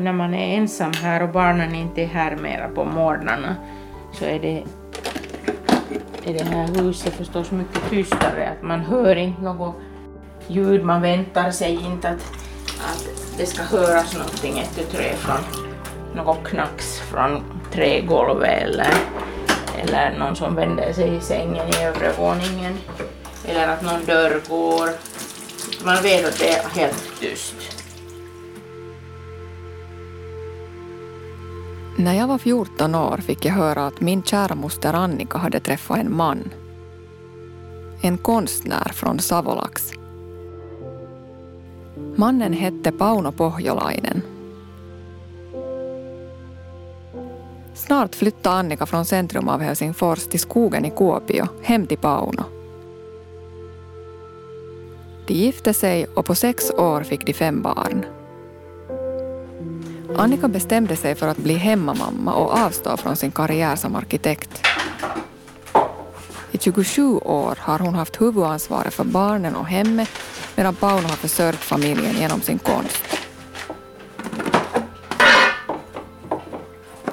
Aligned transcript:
när 0.00 0.12
man 0.12 0.34
är 0.34 0.56
ensam 0.56 0.92
här 1.02 1.22
och 1.22 1.28
barnen 1.28 1.74
inte 1.74 2.02
är 2.02 2.06
här 2.06 2.36
mera 2.36 2.68
på 2.68 2.84
morgnarna 2.84 3.56
så 4.12 4.24
är 4.24 4.38
det, 4.40 4.64
är 6.24 6.34
det 6.38 6.44
här 6.44 6.82
huset 6.82 7.12
förstås 7.12 7.50
mycket 7.50 7.90
tystare, 7.90 8.48
att 8.48 8.62
man 8.62 8.80
hör 8.80 9.16
inte 9.16 9.42
något 9.42 9.74
ljud, 10.46 10.84
man 10.84 11.02
väntar 11.02 11.50
sig 11.50 11.74
inte 11.74 12.08
att, 12.08 12.32
att 12.80 13.08
det 13.38 13.46
ska 13.46 13.62
höras 13.62 14.14
någonting 14.14 14.58
ett 14.58 14.90
trä 14.90 15.14
från 15.16 15.70
något 16.14 16.44
knacks 16.44 17.00
från 17.00 17.44
trägolvet 17.72 18.62
eller, 18.62 18.94
eller 19.82 20.18
någon 20.18 20.36
som 20.36 20.54
vänder 20.54 20.92
sig 20.92 21.16
i 21.16 21.20
sängen 21.20 21.68
i 21.68 21.84
övre 21.84 22.12
våningen 22.18 22.78
eller 23.48 23.68
att 23.68 23.82
någon 23.82 24.04
dörr 24.04 24.40
går. 24.48 24.90
Man 25.84 26.02
vet 26.02 26.28
att 26.28 26.38
det 26.38 26.48
är 26.48 26.68
helt 26.68 27.20
tyst. 27.20 27.79
När 32.00 32.14
jag 32.14 32.26
var 32.26 32.38
14 32.38 32.94
år 32.94 33.16
fick 33.16 33.44
jag 33.44 33.52
höra 33.52 33.86
att 33.86 34.00
min 34.00 34.22
kära 34.22 34.54
moster 34.54 34.94
Annika 34.94 35.38
hade 35.38 35.60
träffat 35.60 35.98
en 35.98 36.16
man. 36.16 36.50
En 38.00 38.18
konstnär 38.18 38.92
från 38.94 39.18
Savolax. 39.18 39.92
Mannen 42.16 42.52
hette 42.52 42.92
Pauno 42.92 43.32
Pohjolainen. 43.32 44.22
Snart 47.74 48.14
flyttade 48.14 48.56
Annika 48.56 48.86
från 48.86 49.04
centrum 49.04 49.48
av 49.48 49.60
Helsingfors 49.60 50.26
till 50.26 50.40
skogen 50.40 50.84
i 50.84 50.90
Kuopio, 50.90 51.48
hem 51.62 51.86
till 51.86 51.98
Pauno. 51.98 52.44
De 55.26 55.34
gifte 55.34 55.74
sig 55.74 56.06
och 56.06 56.26
på 56.26 56.34
sex 56.34 56.70
år 56.70 57.02
fick 57.02 57.26
de 57.26 57.32
fem 57.32 57.62
barn. 57.62 58.04
Annika 60.16 60.48
bestämde 60.48 60.96
sig 60.96 61.14
för 61.14 61.28
att 61.28 61.36
bli 61.36 61.54
hemmamamma 61.54 62.34
och 62.34 62.52
avstå 62.52 62.96
från 62.96 63.16
sin 63.16 63.30
karriär 63.30 63.76
som 63.76 63.96
arkitekt. 63.96 64.66
I 66.50 66.58
27 66.58 67.02
år 67.14 67.58
har 67.60 67.78
hon 67.78 67.94
haft 67.94 68.20
huvudansvaret 68.20 68.94
för 68.94 69.04
barnen 69.04 69.56
och 69.56 69.66
hemmet 69.66 70.08
medan 70.56 70.74
Pauno 70.74 71.08
har 71.08 71.16
försörjt 71.16 71.58
familjen 71.58 72.16
genom 72.18 72.40
sin 72.40 72.58
konst. 72.58 73.04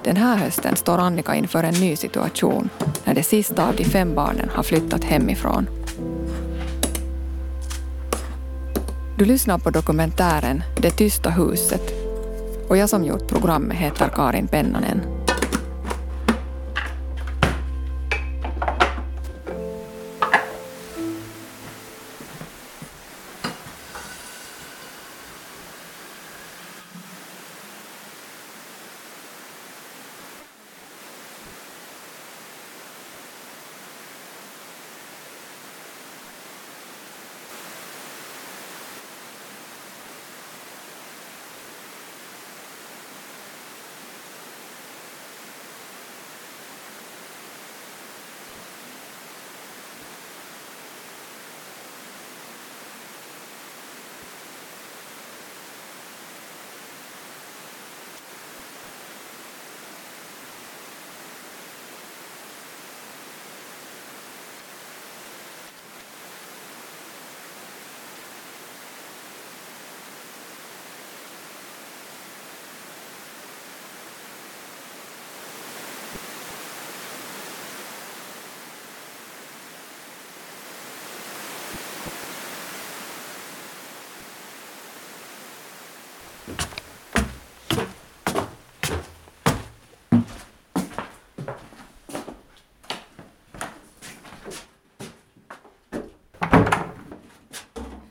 Den 0.03 0.17
här 0.17 0.37
hösten 0.37 0.75
står 0.75 0.97
Annika 0.97 1.35
inför 1.35 1.63
en 1.63 1.73
ny 1.73 1.95
situation 1.95 2.69
när 3.03 3.13
det 3.13 3.23
sista 3.23 3.67
av 3.67 3.75
de 3.75 3.83
fem 3.83 4.15
barnen 4.15 4.49
har 4.49 4.63
flyttat 4.63 5.03
hemifrån. 5.03 5.69
Du 9.17 9.25
lyssnar 9.25 9.57
på 9.57 9.69
dokumentären 9.69 10.63
Det 10.81 10.91
tysta 10.91 11.29
huset 11.29 11.96
och 12.67 12.77
jag 12.77 12.89
som 12.89 13.03
gjort 13.03 13.27
programmet 13.27 13.77
heter 13.77 14.09
Karin 14.15 14.47
Pennanen. 14.47 15.17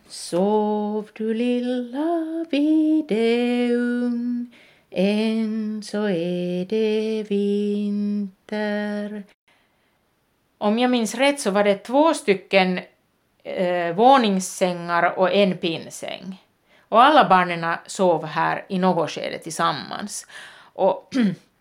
Sov 0.09 1.06
du 1.19 1.35
lilla 1.35 2.45
videung, 2.51 4.47
än 4.91 5.83
så 5.83 6.09
är 6.09 6.65
det 6.65 7.23
vinter. 7.29 9.25
Om 10.59 10.79
jag 10.79 10.91
minns 10.91 11.15
rätt 11.15 11.41
så 11.41 11.51
var 11.51 11.65
det 11.65 11.75
två 11.75 12.15
stycken 12.15 12.81
eh, 13.45 13.95
våningssängar 13.95 15.19
och 15.19 15.33
en 15.33 15.57
pinnsäng. 15.57 16.43
Och 16.89 17.03
alla 17.03 17.29
barnen 17.29 17.77
sov 17.87 18.25
här 18.25 18.65
i 18.69 18.79
något 18.79 19.11
skede 19.11 19.39
tillsammans. 19.39 20.27
Och 20.59 21.15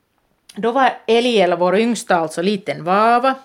då 0.55 0.71
var 0.71 0.97
Eliel, 1.07 1.57
vår 1.57 1.77
yngsta, 1.77 2.15
alltså 2.15 2.41
liten 2.41 2.83
vava. 2.83 3.35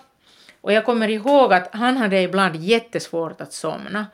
Och 0.61 0.73
jag 0.73 0.85
kommer 0.85 1.09
ihåg 1.09 1.53
att 1.53 1.75
han 1.75 1.97
hade 1.97 2.21
ibland 2.21 2.55
jättesvårt 2.55 3.41
att 3.41 3.53
somna. 3.53 4.05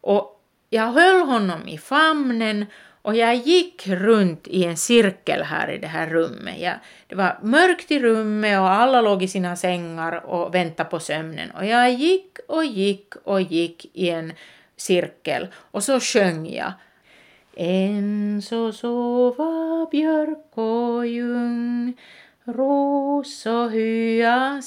Och 0.00 0.35
jag 0.70 0.92
höll 0.92 1.20
honom 1.20 1.68
i 1.68 1.78
famnen 1.78 2.66
och 3.02 3.16
jag 3.16 3.34
gick 3.34 3.86
runt 3.86 4.48
i 4.48 4.64
en 4.64 4.76
cirkel 4.76 5.42
här 5.42 5.70
i 5.70 5.78
det 5.78 5.86
här 5.86 6.06
rummet. 6.06 6.58
Jag, 6.58 6.74
det 7.06 7.14
var 7.14 7.38
mörkt 7.42 7.90
i 7.90 8.00
rummet 8.00 8.60
och 8.60 8.70
alla 8.70 9.00
låg 9.00 9.22
i 9.22 9.28
sina 9.28 9.56
sängar 9.56 10.26
och 10.26 10.54
väntade 10.54 10.90
på 10.90 11.00
sömnen. 11.00 11.50
Och 11.50 11.66
jag 11.66 11.92
gick 11.92 12.38
och 12.48 12.64
gick 12.64 13.14
och 13.24 13.40
gick 13.40 13.90
i 13.92 14.10
en 14.10 14.32
cirkel 14.76 15.48
och 15.54 15.82
så 15.82 16.00
sjöng 16.00 16.52
jag. 16.52 16.72
En 17.56 18.42
så 18.42 18.72
sova 18.72 19.86
björk 19.90 20.58
och 20.58 21.06
ljung, 21.06 21.96
ros 22.44 23.46
och 23.46 23.70
hyacinter. 23.70 24.66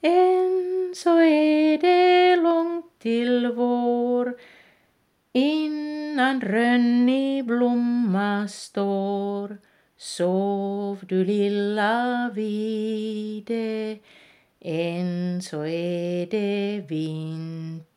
Än 0.00 0.92
så 0.94 1.18
är 1.18 1.78
det 1.78 2.36
långt 2.36 2.98
till 2.98 3.52
vår 3.52 4.36
innan 5.32 6.40
rönn 6.40 7.08
i 7.08 7.42
blomma 7.42 8.48
står. 8.48 9.58
Sov 9.96 10.98
du 11.08 11.24
lilla 11.24 12.30
vide, 12.34 13.98
än 14.60 15.42
så 15.42 15.64
är 15.66 16.26
det 16.26 16.84
vinter. 16.88 17.88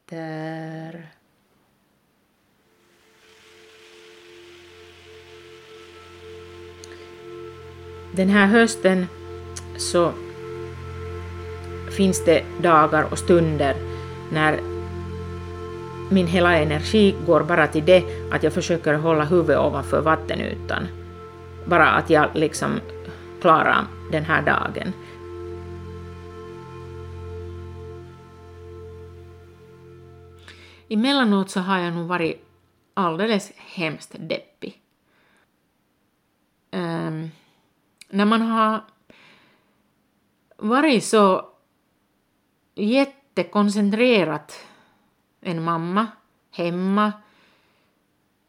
Den 8.15 8.29
här 8.29 8.47
hösten 8.47 9.07
så 9.77 10.13
finns 11.97 12.25
det 12.25 12.43
dagar 12.61 13.03
och 13.11 13.19
stunder 13.19 13.75
när 14.31 14.59
min 16.11 16.27
hela 16.27 16.57
energi 16.57 17.15
går 17.25 17.43
bara 17.43 17.67
till 17.67 17.85
det 17.85 18.03
att 18.31 18.43
jag 18.43 18.53
försöker 18.53 18.93
hålla 18.93 19.23
huvudet 19.23 19.59
ovanför 19.59 20.01
vattenytan. 20.01 20.87
Bara 21.65 21.91
att 21.91 22.09
jag 22.09 22.29
liksom 22.33 22.79
klarar 23.41 23.85
den 24.11 24.25
här 24.25 24.41
dagen. 24.41 24.93
Emellanåt 30.89 31.49
så 31.49 31.59
har 31.59 31.79
jag 31.79 31.93
nog 31.93 32.07
varit 32.07 32.45
alldeles 32.93 33.51
hemskt 33.55 34.15
deppig. 34.19 34.81
Um, 36.71 37.31
när 38.09 38.25
man 38.25 38.41
har 38.41 38.83
varit 40.57 41.03
så 41.03 41.50
jättekoncentrerat 42.75 44.65
en 45.41 45.63
mamma 45.63 46.07
hemma 46.51 47.13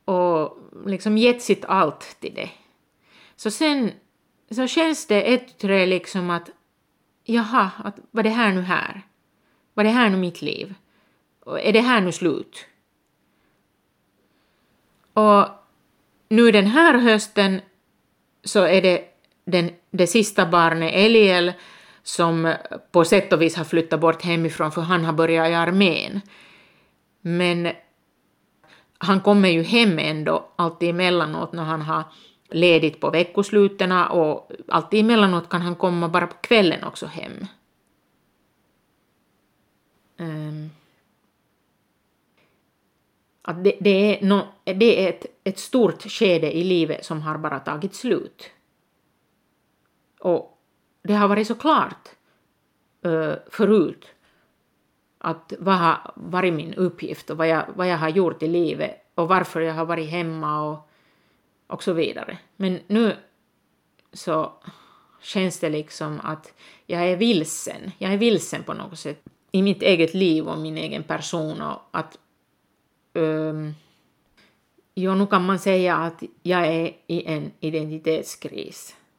och 0.04 0.58
liksom 0.86 1.18
gett 1.18 1.42
sitt 1.42 1.64
allt 1.64 2.16
till 2.20 2.34
det. 2.34 2.50
Så 3.36 3.50
sen 3.50 3.90
så 4.50 4.66
känns 4.66 5.06
det 5.06 5.22
ett 5.34 5.58
tre 5.58 5.86
liksom 5.86 6.30
att 6.30 6.50
jaha, 7.24 7.70
att 7.84 7.98
var 8.10 8.22
det 8.22 8.30
här 8.30 8.52
nu 8.52 8.60
här? 8.60 9.02
Var 9.74 9.84
det 9.84 9.90
här 9.90 10.10
nu 10.10 10.16
mitt 10.16 10.42
liv? 10.42 10.74
Och 11.40 11.60
är 11.60 11.72
det 11.72 11.80
här 11.80 12.00
nu 12.00 12.12
slut? 12.12 12.66
Och 15.12 15.48
nu 16.28 16.50
den 16.50 16.66
här 16.66 16.98
hösten 16.98 17.60
så 18.44 18.62
är 18.62 18.82
det 18.82 19.04
den, 19.44 19.70
det 19.90 20.06
sista 20.06 20.46
barnet, 20.46 20.92
Eliel, 20.94 21.52
som 22.02 22.54
på 22.92 23.04
sätt 23.04 23.32
och 23.32 23.42
vis 23.42 23.56
har 23.56 23.64
flyttat 23.64 24.00
bort 24.00 24.22
hemifrån 24.22 24.72
för 24.72 24.82
han 24.82 25.04
har 25.04 25.12
börjat 25.12 25.50
i 25.50 25.54
armén. 25.54 26.20
Men 27.20 27.72
han 28.98 29.20
kommer 29.20 29.48
ju 29.48 29.62
hem 29.62 29.98
ändå 29.98 30.48
alltid 30.56 30.90
emellanåt 30.90 31.52
när 31.52 31.64
han 31.64 31.82
har 31.82 32.04
ledigt 32.50 33.00
på 33.00 33.10
veckoslutena 33.10 34.08
och 34.08 34.50
alltid 34.68 35.00
emellanåt 35.00 35.48
kan 35.48 35.62
han 35.62 35.74
komma 35.74 36.08
bara 36.08 36.26
på 36.26 36.36
kvällen 36.40 36.84
också 36.84 37.06
hem. 37.06 37.46
Um, 40.16 40.70
att 43.42 43.64
det, 43.64 43.76
det, 43.80 43.90
är, 43.90 44.26
no, 44.26 44.40
det 44.64 45.04
är 45.04 45.08
ett, 45.08 45.26
ett 45.44 45.58
stort 45.58 46.02
skede 46.02 46.56
i 46.56 46.64
livet 46.64 47.04
som 47.04 47.22
har 47.22 47.38
bara 47.38 47.60
tagit 47.60 47.94
slut. 47.94 48.50
Och 50.20 50.51
det 51.02 51.14
har 51.14 51.28
varit 51.28 51.46
så 51.46 51.54
klart 51.54 52.08
uh, 53.06 53.34
förut 53.50 54.06
att 55.18 55.52
vad 55.58 55.74
har 55.74 56.12
varit 56.16 56.54
min 56.54 56.74
uppgift 56.74 57.30
och 57.30 57.36
vad 57.36 57.48
jag, 57.48 57.64
vad 57.74 57.88
jag 57.88 57.98
har 57.98 58.08
gjort 58.08 58.42
i 58.42 58.48
livet 58.48 59.10
och 59.14 59.28
varför 59.28 59.60
jag 59.60 59.74
har 59.74 59.84
varit 59.84 60.10
hemma 60.10 60.70
och, 60.70 60.90
och 61.66 61.82
så 61.82 61.92
vidare. 61.92 62.38
Men 62.56 62.80
nu 62.86 63.16
så 64.12 64.52
känns 65.20 65.58
det 65.58 65.68
liksom 65.68 66.20
att 66.24 66.54
jag 66.86 67.02
är 67.02 67.16
vilsen. 67.16 67.92
Jag 67.98 68.12
är 68.12 68.18
vilsen 68.18 68.62
på 68.62 68.74
något 68.74 68.98
sätt 68.98 69.24
i 69.52 69.62
mitt 69.62 69.82
eget 69.82 70.14
liv 70.14 70.48
och 70.48 70.58
min 70.58 70.78
egen 70.78 71.02
person 71.02 71.62
och 71.62 71.80
att 71.90 72.18
um, 73.12 73.74
Jo, 74.94 75.14
nu 75.14 75.26
kan 75.26 75.44
man 75.44 75.58
säga 75.58 75.96
att 75.96 76.22
jag 76.42 76.66
är 76.66 76.96
i 77.06 77.24
en 77.26 77.52
identitetskris. 77.60 78.96
Eliel! 78.96 79.10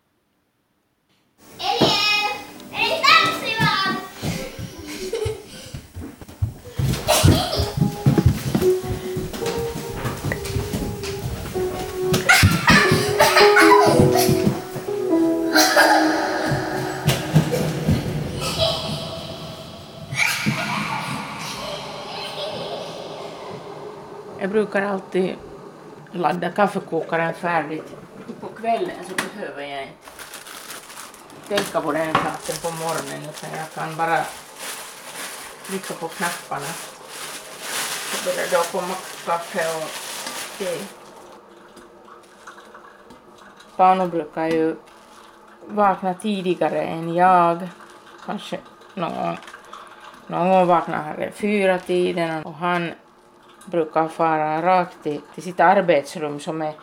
Är 0.98 1.12
det 1.12 1.12
taxi 1.12 1.42
va? 1.42 1.43
Jag 24.44 24.50
brukar 24.50 24.82
alltid 24.82 25.36
ladda 26.12 26.50
kaffekokaren 26.52 27.34
färdigt. 27.34 27.96
På 28.42 28.48
kvällen 28.48 28.96
så 29.08 29.14
behöver 29.16 29.62
jag 29.62 29.82
inte 29.82 30.13
tänka 31.56 31.82
på 31.82 31.92
den 31.92 32.14
saken 32.14 32.56
på 32.64 32.70
morgonen 32.84 33.30
utan 33.30 33.50
jag 33.58 33.72
kan 33.76 33.98
bara 33.98 34.20
trycka 35.68 35.94
på 35.94 36.08
knapparna. 36.08 36.72
Så 38.10 38.26
börjar 38.26 38.48
det 38.52 38.72
komma 38.72 38.96
kaffe 39.26 39.64
och 39.78 39.90
te. 40.58 40.78
Pano 43.76 44.08
brukar 44.08 44.48
ju 44.48 44.76
vakna 45.66 46.14
tidigare 46.14 46.82
än 46.82 47.14
jag. 47.14 47.70
Kanske 48.26 48.58
någon 48.94 49.16
gång, 49.16 49.38
någon 50.28 50.50
gång 50.50 50.68
vaknar 50.68 51.04
han 51.04 51.18
vid 51.18 51.34
fyra 51.34 51.80
tiden 51.80 52.46
och 52.46 52.54
han 52.54 52.92
brukar 53.66 54.08
fara 54.08 54.62
rakt 54.62 55.04
till, 55.04 55.22
till 55.34 55.44
sitt 55.44 55.60
arbetsrum 55.60 56.40
som 56.40 56.62
är 56.62 56.74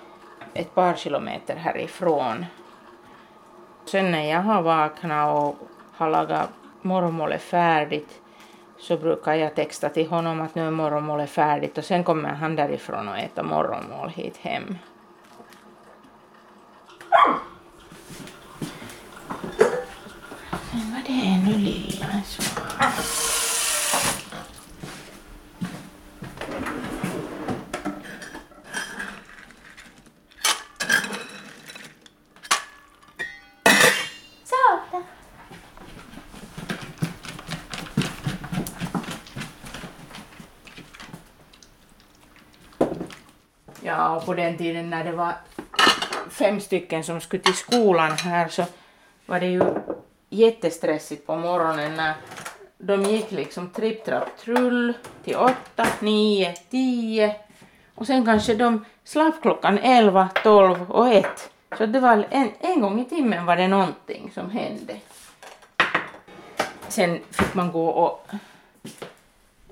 ett 0.55 0.75
par 0.75 0.95
kilometer 0.95 1.57
härifrån. 1.57 2.47
Sen 3.85 4.11
när 4.11 4.31
jag 4.31 4.43
har 4.43 4.63
vaknat 4.63 5.37
och 5.37 5.69
har 5.97 6.11
lagat 6.11 6.51
morgonmålet 6.83 7.43
färdigt 7.43 8.21
så 8.79 8.97
brukar 8.97 9.35
jag 9.35 9.55
texta 9.55 9.89
till 9.89 10.09
honom 10.09 10.41
att 10.41 10.55
nu 10.55 10.67
är 10.67 10.71
morgonmålet 10.71 11.31
färdigt 11.31 11.79
och 11.79 11.85
sen 11.85 12.05
kommer 12.05 12.29
han 12.29 12.57
därifrån 12.57 13.09
och 13.09 13.19
äter 13.19 13.43
morgonmål 13.43 14.09
hit 14.09 14.37
hem. 14.37 14.79
Men 20.73 20.93
vad 20.93 21.05
det 21.07 21.13
är 21.13 21.39
nu 21.47 21.59
lilla 21.59 22.23
så. 22.25 22.43
Så. 34.45 35.03
Ja, 43.83 44.17
och 44.17 44.20
på 44.31 44.35
den 44.35 44.57
tiden 44.57 44.91
när 44.91 45.05
det 45.05 45.13
var 45.13 45.33
fem 46.31 46.61
stycken 46.61 47.05
som 47.05 47.21
skulle 47.21 47.43
till 47.43 47.55
skolan 47.55 48.11
här 48.11 48.49
så 48.49 48.65
var 49.27 49.41
det 49.41 49.47
ju 49.47 49.63
jättestressigt 50.29 51.27
på 51.27 51.37
morgonen 51.37 51.97
när 51.97 52.15
de 52.79 53.03
gick 53.03 53.31
liksom 53.31 53.71
tripp, 53.71 54.05
trapp, 54.05 54.39
trull 54.39 54.95
till 55.25 55.37
åtta, 55.37 55.87
nio, 56.01 56.55
tio 56.71 57.37
och 57.95 58.07
sen 58.07 58.25
kanske 58.25 58.55
de 58.55 58.85
slapp 59.05 59.43
klockan 59.43 59.79
elva, 59.79 60.29
tolv 60.43 60.91
och 60.91 61.09
ett. 61.09 61.51
Så 61.79 61.87
det 61.87 62.01
var 62.01 62.27
en, 62.31 62.51
en 62.61 62.81
gång 62.81 63.01
i 63.01 63.05
timmen 63.05 63.47
var 63.47 63.57
det 63.57 63.69
någonting 63.69 64.31
som 64.35 64.51
hände. 64.51 64.97
Sen 66.89 67.21
fick 67.31 67.55
man 67.55 67.73
gå 67.73 67.89
och, 67.89 68.27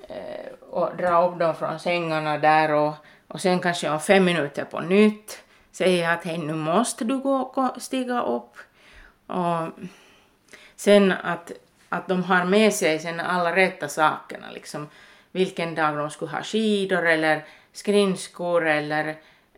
eh, 0.07 0.69
och 0.69 0.97
dra 0.97 1.27
upp 1.27 1.39
dem 1.39 1.55
från 1.55 1.79
sängarna 1.79 2.37
där 2.37 2.71
och, 2.71 2.93
och 3.29 3.41
sen 3.41 3.59
kanske 3.59 3.89
om 3.89 3.99
fem 3.99 4.25
minuter 4.25 4.65
på 4.65 4.79
nytt 4.79 5.43
säga 5.71 6.11
att 6.11 6.23
hej 6.23 6.37
nu 6.37 6.53
måste 6.53 7.05
du 7.05 7.17
gå 7.17 7.35
och 7.35 7.81
stiga 7.81 8.21
upp. 8.21 8.57
Och 9.27 9.69
sen 10.75 11.11
att, 11.11 11.51
att 11.89 12.07
de 12.07 12.23
har 12.23 12.45
med 12.45 12.73
sig 12.73 12.99
sen 12.99 13.19
alla 13.19 13.55
rätta 13.55 13.87
sakerna, 13.87 14.51
liksom 14.51 14.87
vilken 15.31 15.75
dag 15.75 15.97
de 15.97 16.09
skulle 16.09 16.31
ha 16.31 16.43
skidor 16.43 17.07
eller 17.07 17.45
skridskor 17.73 18.67
eller... 18.67 19.07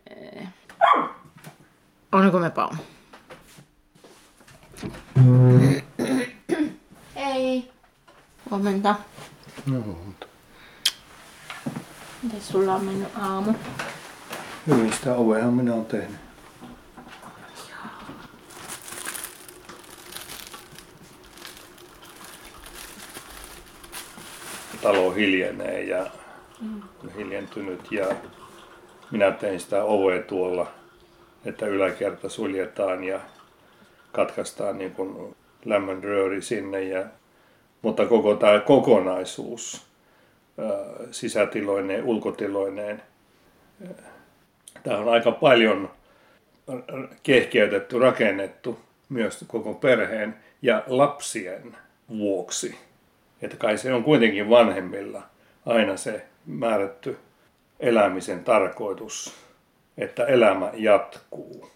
Eh. 0.05 0.47
Och 2.09 2.19
nu 2.19 2.31
kommer 2.31 2.49
Paul. 2.49 2.77
Hej! 7.13 7.71
Huomenta. 8.43 8.95
Miten 12.23 12.41
sulla 12.41 12.75
on 12.75 12.85
mennyt 12.85 13.07
aamu? 13.21 13.53
Hyvin 14.67 14.93
sitä 14.93 15.15
ovehan 15.15 15.53
minä 15.53 15.73
olen 15.73 15.85
tehnyt. 15.85 16.17
Talo 24.81 25.11
hiljenee 25.11 25.83
ja 25.83 26.05
on 27.03 27.11
hiljentynyt 27.17 27.91
ja 27.91 28.05
minä 29.11 29.31
tein 29.31 29.59
sitä 29.59 29.83
ovea 29.83 30.21
tuolla, 30.21 30.67
että 31.45 31.65
yläkerta 31.65 32.29
suljetaan 32.29 33.03
ja 33.03 33.19
katkaistaan 34.11 34.77
niin 34.77 34.91
kuin 34.91 35.35
lämmön 35.65 36.03
rööri 36.03 36.41
sinne. 36.41 36.83
Ja, 36.83 37.05
mutta 37.81 38.05
koko 38.05 38.35
tämä 38.35 38.59
kokonaisuus 38.59 39.90
sisätiloineen, 41.11 42.03
ulkotiloineen, 42.03 43.01
Tämä 44.83 44.97
on 44.97 45.09
aika 45.09 45.31
paljon 45.31 45.91
kehkeytetty, 47.23 47.99
rakennettu 47.99 48.79
myös 49.09 49.45
koko 49.47 49.73
perheen 49.73 50.35
ja 50.61 50.83
lapsien 50.87 51.77
vuoksi. 52.09 52.77
Että 53.41 53.57
kai 53.57 53.77
se 53.77 53.93
on 53.93 54.03
kuitenkin 54.03 54.49
vanhemmilla 54.49 55.21
aina 55.65 55.97
se 55.97 56.25
määrätty 56.45 57.17
elämisen 57.79 58.43
tarkoitus, 58.43 59.33
että 59.97 60.25
elämä 60.25 60.71
jatkuu. 60.73 61.71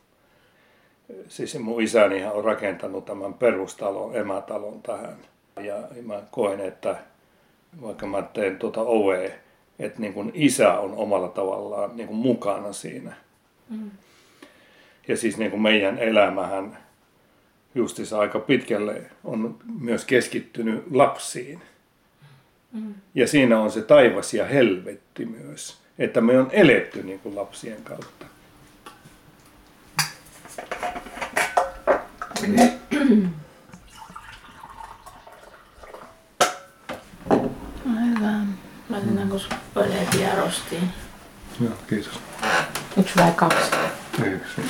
Siis 1.27 1.59
mun 1.59 1.81
isäni 1.81 2.25
on 2.25 2.43
rakentanut 2.43 3.05
tämän 3.05 3.33
perustalon, 3.33 4.15
emätalon 4.15 4.81
tähän. 4.81 5.17
Ja 5.61 5.75
mä 6.05 6.21
koen, 6.31 6.59
että 6.59 6.95
vaikka 7.82 8.05
mä 8.05 8.22
teen 8.22 8.60
tuota 8.60 8.82
ovea, 8.82 9.29
että 9.79 10.01
niin 10.01 10.13
kuin 10.13 10.32
isä 10.34 10.79
on 10.79 10.94
omalla 10.94 11.27
tavallaan 11.27 11.98
niin 11.98 12.08
kuin 12.08 12.17
mukana 12.17 12.74
siinä. 12.74 13.13
Mm. 13.70 13.91
Ja 15.08 15.17
siis 15.17 15.38
niin 15.38 15.51
kuin 15.51 15.62
meidän 15.62 16.00
elämähän 16.00 16.77
justissa 17.75 18.20
aika 18.20 18.39
pitkälle 18.39 19.01
on 19.24 19.58
myös 19.79 20.05
keskittynyt 20.05 20.84
lapsiin. 20.91 21.62
Mm. 22.74 22.94
Ja 23.15 23.27
siinä 23.27 23.60
on 23.60 23.72
se 23.72 23.82
taivas 23.82 24.34
ja 24.34 24.46
helvetti 24.46 25.25
myös, 25.25 25.77
että 26.00 26.22
me 26.22 26.39
on 26.39 26.50
eletty 26.51 27.03
niin 27.03 27.20
kuin 27.20 27.36
lapsien 27.36 27.84
kautta. 27.84 28.25
Hyvä. 32.48 33.36
Laitetaanko 38.95 39.39
pöleet 39.73 40.13
ja 40.13 40.35
rostiin? 40.35 40.93
Joo, 41.59 41.73
kiitos. 41.89 42.19
Yksi 42.97 43.19
vai 43.19 43.31
kaksi? 43.31 43.71
Yksi. 44.23 44.61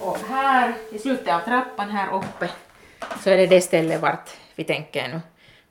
Och 0.00 0.18
här 0.28 0.74
i 0.92 0.98
slutet 0.98 1.34
av 1.34 1.40
trappan 1.40 1.90
här 1.90 2.12
uppe 2.14 2.50
så 3.24 3.30
är 3.30 3.36
det 3.36 3.46
det 3.46 3.60
stället 3.60 4.00
vart 4.00 4.30
vi 4.56 4.64
tänker 4.64 5.08
nu 5.08 5.20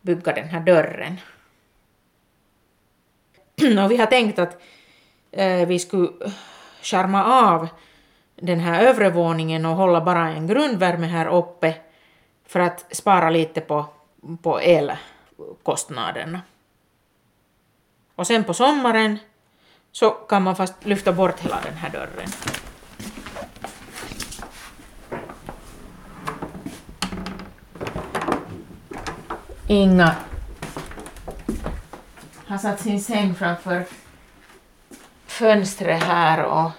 bygga 0.04 0.34
den 0.34 0.48
här 0.48 0.60
dörren. 0.60 1.20
Och 3.84 3.92
vi 3.92 3.98
har 3.98 4.06
tänkt 4.06 4.40
att 4.40 4.62
eh, 5.32 5.68
vi 5.68 5.80
skulle 5.80 6.10
skärma 6.82 7.24
av 7.26 7.68
den 8.36 8.60
här 8.60 8.84
övre 8.84 9.10
våningen 9.10 9.66
och 9.66 9.76
hålla 9.76 10.02
bara 10.02 10.30
en 10.30 10.48
grundvärme 10.48 11.08
här 11.08 11.28
uppe 11.28 11.76
för 12.48 12.60
att 12.60 12.96
spara 12.96 13.30
lite 13.30 13.62
på, 13.62 13.86
på 14.42 14.60
elkostnaderna. 14.60 16.42
Och 18.16 18.28
sen 18.28 18.44
på 18.44 18.54
sommaren 18.54 19.20
så 19.92 20.10
kan 20.10 20.44
man 20.44 20.56
fast 20.56 20.86
lyfta 20.86 21.14
bort 21.14 21.40
hela 21.40 21.62
den 21.62 21.74
här 21.74 21.90
dörren. 21.90 22.30
Inga 29.68 30.16
har 32.48 32.58
satt 32.58 32.80
sin 32.80 33.02
säng 33.02 33.36
framför 33.36 33.84
fönstret 35.28 36.04
här 36.04 36.44
och 36.44 36.72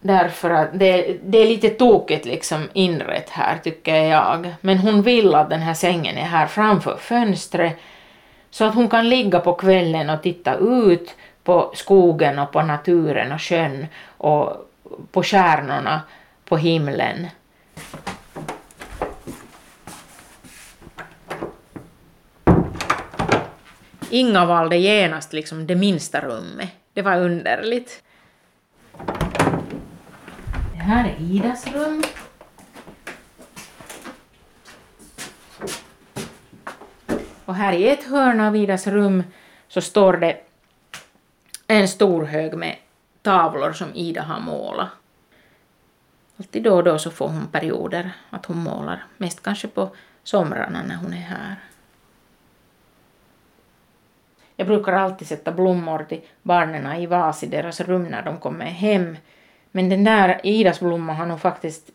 därför 0.00 0.50
att 0.50 0.68
det, 0.72 1.18
det 1.24 1.38
är 1.38 1.46
lite 1.46 1.70
tokigt 1.70 2.24
liksom 2.24 2.68
inrätt 2.72 3.30
här 3.30 3.58
tycker 3.58 3.94
jag. 3.94 4.54
Men 4.60 4.78
hon 4.78 5.02
vill 5.02 5.34
att 5.34 5.50
den 5.50 5.60
här 5.60 5.74
sängen 5.74 6.18
är 6.18 6.24
här 6.24 6.46
framför 6.46 6.96
fönstret 6.96 7.76
så 8.50 8.64
att 8.64 8.74
hon 8.74 8.88
kan 8.88 9.08
ligga 9.08 9.40
på 9.40 9.54
kvällen 9.54 10.10
och 10.10 10.22
titta 10.22 10.54
ut 10.54 11.14
på 11.44 11.72
skogen 11.74 12.38
och 12.38 12.52
på 12.52 12.62
naturen 12.62 13.32
och 13.32 13.42
sjön 13.42 13.86
och 14.06 14.70
på 15.12 15.22
stjärnorna 15.22 16.00
på 16.44 16.56
himlen. 16.56 17.26
Inga 24.10 24.46
valde 24.46 24.76
genast 24.76 25.32
liksom 25.32 25.66
det 25.66 25.76
minsta 25.76 26.20
rummet. 26.20 26.68
Det 26.92 27.02
var 27.02 27.16
underligt. 27.16 28.02
Det 30.72 30.78
här 30.78 31.08
är 31.08 31.16
Idas 31.20 31.66
rum. 31.66 32.02
Och 37.44 37.54
här 37.54 37.72
i 37.72 37.88
ett 37.88 38.04
hörn 38.04 38.40
av 38.40 38.56
Idas 38.56 38.86
rum 38.86 39.22
så 39.68 39.80
står 39.80 40.12
det 40.12 40.40
en 41.66 41.88
stor 41.88 42.24
hög 42.24 42.54
med 42.54 42.76
tavlor 43.22 43.72
som 43.72 43.94
Ida 43.94 44.22
har 44.22 44.40
målat. 44.40 44.88
Alltid 46.38 46.62
då 46.62 46.76
och 46.76 46.84
då 46.84 46.98
så 46.98 47.10
får 47.10 47.28
hon 47.28 47.46
perioder 47.46 48.10
att 48.30 48.46
hon 48.46 48.58
målar, 48.58 49.04
mest 49.16 49.42
kanske 49.42 49.68
på 49.68 49.90
somrarna 50.24 50.82
när 50.82 50.96
hon 50.96 51.12
är 51.12 51.16
här. 51.16 51.56
Jag 54.60 54.66
brukar 54.66 54.92
alltid 54.92 55.28
sätta 55.28 55.52
blommor 55.52 56.06
till 56.08 56.20
barnen 56.42 57.00
i 57.00 57.06
vas 57.06 57.42
i 57.42 57.46
deras 57.46 57.80
rum 57.80 58.04
när 58.04 58.22
de 58.22 58.38
kommer 58.38 58.64
hem. 58.64 59.16
Men 59.70 59.88
den 59.88 60.04
där 60.04 60.40
Idas 60.42 60.80
blomma 60.80 61.12
har 61.12 61.26
nog 61.26 61.40
faktiskt 61.40 61.90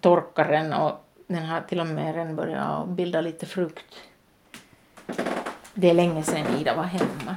torkat 0.00 0.48
den 0.48 0.72
och 0.72 1.04
den 1.26 1.44
har 1.44 1.60
till 1.60 1.80
och 1.80 1.86
med 1.86 2.14
redan 2.14 2.36
börjat 2.36 2.88
bilda 2.88 3.20
lite 3.20 3.46
frukt. 3.46 3.94
Det 5.74 5.90
är 5.90 5.94
länge 5.94 6.22
sedan 6.22 6.46
Ida 6.60 6.74
var 6.74 6.82
hemma. 6.82 7.36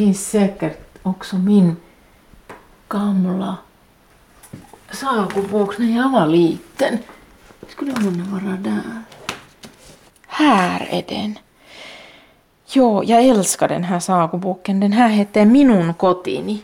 Finns 0.00 0.30
säkert 0.30 0.98
också 1.02 1.36
min 1.36 1.76
gamla 2.88 3.56
sagobok 4.90 5.78
när 5.78 5.96
jag 5.96 6.10
var 6.10 6.26
liten. 6.26 6.98
Skulle 7.68 7.92
hon 7.92 8.32
vara 8.32 8.56
där? 8.56 9.02
Här 10.26 10.88
är 10.90 11.04
den. 11.08 11.38
Jo, 12.66 13.04
jag 13.04 13.24
älskar 13.24 13.68
den 13.68 13.84
här 13.84 14.00
sagoboken. 14.00 14.80
Den 14.80 14.92
här 14.92 15.08
heter 15.08 15.44
Minun 15.44 15.94
kotini. 15.94 16.62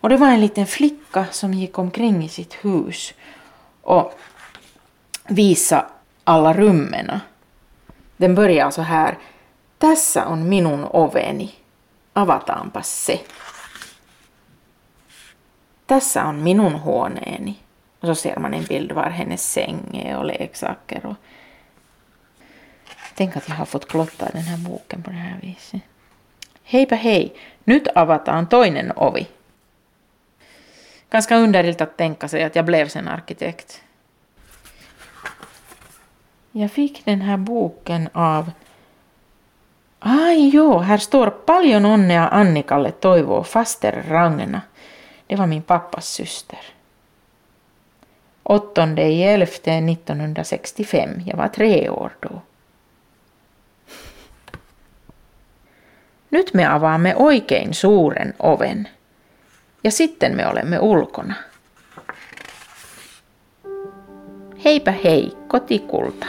Och 0.00 0.08
det 0.08 0.16
var 0.16 0.28
en 0.28 0.40
liten 0.40 0.66
flicka 0.66 1.26
som 1.30 1.54
gick 1.54 1.78
omkring 1.78 2.24
i 2.24 2.28
sitt 2.28 2.54
hus 2.54 3.14
och 3.82 4.12
visade 5.28 5.86
alla 6.24 6.52
rummen. 6.52 7.20
Den 8.16 8.34
börjar 8.34 8.70
så 8.70 8.82
här. 8.82 9.18
Tässä 9.78 10.28
on 10.28 10.48
minun 10.48 10.84
oveni. 10.84 11.57
Avataanpa 12.18 12.82
se. 12.82 13.24
Tässä 15.86 16.24
on 16.24 16.34
minun 16.34 16.82
huoneeni. 16.82 17.58
Så 18.04 18.14
ser 18.14 18.38
man 18.38 18.54
en 18.54 18.64
bild 18.64 18.92
var 18.92 19.10
hennes 19.10 19.52
säng 19.52 19.96
är 19.96 20.16
och 20.16 20.24
leksaker. 20.24 21.06
Och... 21.06 21.16
Tänk 23.14 23.36
att 23.36 23.48
jag 23.48 23.54
har 23.54 23.64
fått 23.64 23.88
klotta 23.88 24.28
den 24.32 24.42
här 24.42 24.58
boken 24.58 25.02
på 25.02 25.10
det 25.10 25.16
här 25.16 25.38
viset. 25.42 25.80
Heipä 26.62 26.96
hei, 26.96 27.32
nyt 27.64 27.88
avataan 27.94 28.46
toinen 28.46 28.92
ovi. 28.96 29.26
Ganska 31.10 31.36
underligt 31.36 31.80
att 31.80 31.96
tänka 31.96 32.28
sig 32.28 32.44
att 32.44 32.56
jag 32.56 32.64
blev 32.64 32.88
sen 32.88 33.08
arkitekt. 33.08 33.82
Jag 36.52 36.70
fick 36.70 37.04
den 37.04 37.20
här 37.20 37.36
boken 37.36 38.08
av 38.12 38.50
Ai 39.98 40.48
joo, 40.48 40.78
här 40.78 40.98
står 40.98 41.30
paljon 41.30 41.84
onnea 41.84 42.28
Annikalle 42.28 42.92
toivoo 42.92 43.42
faster 43.42 44.04
Ragna. 44.08 44.60
Det 45.26 45.36
var 45.36 45.46
min 45.46 45.62
pappas 45.62 46.08
syster. 46.08 46.58
8 48.42 48.82
11 48.96 49.72
1965. 49.72 51.22
Jag 51.26 51.36
var 51.36 51.48
tre 51.48 51.90
år 51.90 52.16
då. 52.20 52.42
Nyt 56.28 56.54
me 56.54 56.66
avaamme 56.66 57.14
oikein 57.14 57.74
suuren 57.74 58.34
oven. 58.38 58.88
Ja 59.82 59.90
sitten 59.90 60.36
me 60.36 60.46
olemme 60.46 60.78
ulkona. 60.78 61.34
Heipä 64.64 64.90
hei, 64.90 65.32
kotikulta. 65.48 66.26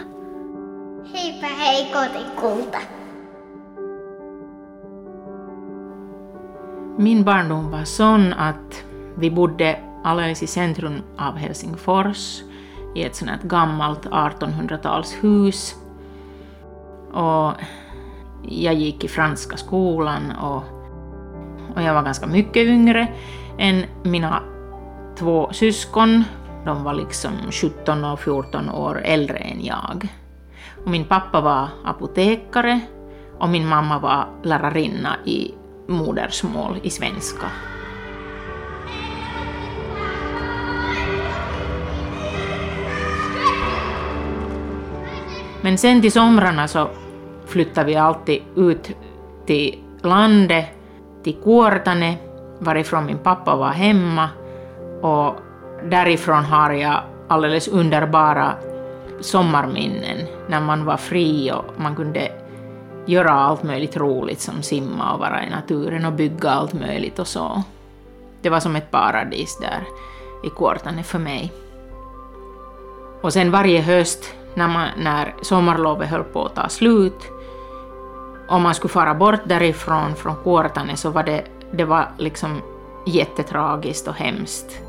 Heipä 1.14 1.48
hei 1.48 1.86
kotikulta. 1.86 2.99
Min 7.01 7.24
barndom 7.24 7.72
var 7.72 7.84
sån 7.84 8.34
att 8.34 8.84
vi 9.15 9.32
bodde 9.32 9.79
alldeles 10.03 10.44
i 10.44 10.48
centrum 10.48 11.01
av 11.18 11.38
Helsingfors 11.38 12.41
i 12.96 13.03
ett 13.03 13.15
sånt 13.15 13.32
här 13.32 13.39
gammalt 13.44 14.06
1800-talshus. 14.06 15.75
Och 17.13 17.53
jag 18.44 18.74
gick 18.74 19.03
i 19.03 19.08
franska 19.08 19.58
skolan 19.58 20.32
och, 20.41 20.63
och 21.75 21.82
jag 21.82 21.94
var 21.94 22.03
ganska 22.03 22.27
mycket 22.27 22.68
yngre 22.68 23.08
än 23.58 23.84
mina 24.03 24.44
två 25.18 25.50
syskon 25.51 26.24
De 26.65 26.84
var 26.84 26.94
liksom 26.94 27.32
17 27.51 28.03
och 28.06 28.20
14 28.20 28.70
år 28.70 29.01
äldre 29.03 29.38
än 29.38 29.65
jag. 29.65 30.08
Och 30.86 30.91
min 30.91 31.06
pappa 31.06 31.41
var 31.41 31.68
apotekare 31.86 32.79
och 33.38 33.50
min 33.50 33.68
mamma 33.68 34.00
var 34.00 34.27
lärarinna 34.44 35.15
i 35.25 35.53
modersmål 35.89 36.79
i 36.84 36.89
svenska. 36.89 37.46
Men 45.62 45.77
sen 45.77 46.01
till 46.01 46.12
somrarna 46.12 46.67
så 46.67 46.89
flyttade 47.46 47.88
vi 47.88 47.96
alltid 47.96 48.41
ut 48.55 48.91
till 49.46 49.79
landet, 50.01 50.65
till 51.24 51.36
Kuortane, 51.43 52.17
varifrån 52.60 53.05
min 53.05 53.17
pappa 53.17 53.55
var 53.55 53.69
hemma, 53.69 54.29
och 55.01 55.36
därifrån 55.89 56.43
har 56.43 56.72
jag 56.72 57.01
alldeles 57.27 57.67
underbara 57.67 58.53
sommarminnen 59.19 60.17
när 60.48 60.62
man 60.62 60.86
var 60.86 60.98
fri 60.98 61.51
och 61.51 61.81
man 61.81 61.96
kunde 61.96 62.31
göra 63.06 63.32
allt 63.32 63.63
möjligt 63.63 63.98
roligt 63.98 64.41
som 64.41 64.63
simma 64.63 65.13
och 65.13 65.20
vara 65.20 65.44
i 65.44 65.50
naturen 65.50 66.06
och 66.06 66.13
bygga 66.13 66.50
allt 66.50 66.74
möjligt 66.74 67.20
och 67.20 67.27
så. 67.27 67.63
Det 68.41 68.50
var 68.50 68.60
som 68.60 68.75
ett 68.75 68.91
paradis 68.91 69.58
där 69.62 69.84
i 70.44 70.50
Kuortane 70.50 71.03
för 71.03 71.20
mig. 71.20 71.51
Och 73.22 73.34
sen 73.34 73.51
varje 73.51 73.82
höst 73.82 74.34
när, 74.56 74.68
man, 74.68 74.88
när 74.98 75.36
sommarlovet 75.41 76.10
höll 76.10 76.24
på 76.24 76.46
att 76.46 76.56
ta 76.56 76.70
slut, 76.70 77.27
om 78.48 78.62
man 78.62 78.75
skulle 78.75 78.91
fara 78.91 79.13
bort 79.13 79.39
därifrån, 79.46 80.15
från 80.15 80.36
Kuortane, 80.44 80.96
så 80.96 81.10
var 81.10 81.24
det, 81.24 81.44
det 81.72 81.86
var 81.86 82.12
liksom 82.18 82.62
jättetragiskt 83.06 84.08
och 84.08 84.15
hemskt 84.15 84.82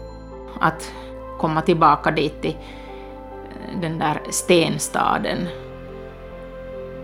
att 0.61 0.93
komma 1.39 1.63
tillbaka 1.63 2.11
dit 2.11 2.43
till 2.43 2.51
eh, 2.51 3.81
den 3.81 3.99
där 3.99 4.21
stenstaden. 4.31 5.49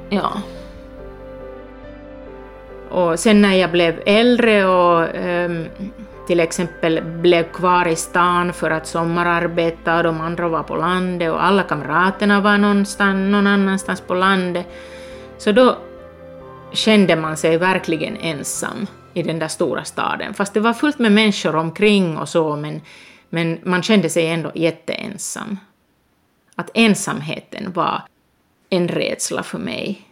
Ja. 0.09 0.33
Och 2.97 3.19
sen 3.21 3.43
när 3.43 3.55
jag 3.55 3.73
blev 3.73 4.03
äldre 4.07 4.67
och 4.67 5.15
um, 5.15 5.67
till 6.27 6.41
exempel 6.41 7.03
blev 7.03 7.43
kvar 7.43 7.89
i 7.89 7.97
stan 7.97 8.53
för 8.53 8.71
att 8.71 8.87
sommararbeta 8.87 9.97
och 9.97 10.03
de 10.03 10.21
andra 10.21 10.49
var 10.49 10.63
på 10.63 10.77
landet 10.77 11.33
och 11.33 11.45
alla 11.45 11.63
kamraterna 11.63 12.41
var 12.41 12.59
någonstans, 12.59 13.33
någon 13.33 13.47
annanstans 13.47 14.01
på 14.01 14.15
landet, 14.15 14.67
så 15.39 15.53
då 15.53 15.79
kände 16.73 17.17
man 17.17 17.37
sig 17.37 17.59
verkligen 17.59 18.17
ensam 18.17 18.87
i 19.15 19.23
den 19.23 19.39
där 19.39 19.49
stora 19.49 19.85
staden. 19.85 20.35
Fast 20.35 20.55
det 20.55 20.61
var 20.61 20.73
fullt 20.73 20.99
med 20.99 21.13
människor 21.13 21.57
omkring 21.57 22.19
och 22.19 22.29
så, 22.29 22.57
men, 22.57 22.81
men 23.29 23.59
man 23.65 23.83
kände 23.83 24.11
sig 24.11 24.27
ändå 24.27 24.53
jätteensam. 24.55 25.59
Att 26.55 26.71
ensamheten 26.75 27.73
var 27.73 28.03
en 28.71 28.89
rädsla 28.89 29.43
för 29.43 29.59
mig. 29.59 30.06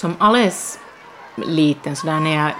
Som 0.00 0.14
alldeles 0.18 0.78
liten, 1.36 1.96
så 1.96 2.06
där 2.06 2.20
när 2.20 2.36
jag 2.36 2.52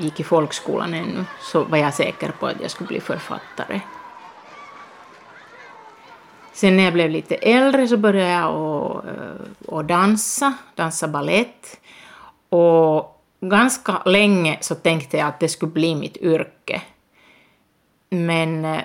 gick 0.00 0.20
i 0.20 0.24
folkskolan 0.24 0.94
ännu, 0.94 1.24
så 1.40 1.64
var 1.64 1.78
jag 1.78 1.94
säker 1.94 2.32
på 2.40 2.46
att 2.46 2.60
jag 2.60 2.70
skulle 2.70 2.88
bli 2.88 3.00
författare. 3.00 3.80
Sen 6.52 6.76
när 6.76 6.84
jag 6.84 6.92
blev 6.92 7.10
lite 7.10 7.34
äldre 7.34 7.88
så 7.88 7.96
började 7.96 8.30
jag 8.30 8.44
att, 8.44 9.04
eh, 9.04 9.78
att 9.78 9.88
dansa, 9.88 10.54
dansa 10.74 11.08
ballett. 11.08 11.80
Och 12.48 13.22
ganska 13.40 14.02
länge 14.04 14.58
så 14.60 14.74
tänkte 14.74 15.16
jag 15.16 15.28
att 15.28 15.40
det 15.40 15.48
skulle 15.48 15.72
bli 15.72 15.94
mitt 15.94 16.16
yrke. 16.16 16.82
Men 18.08 18.64
eh, 18.64 18.80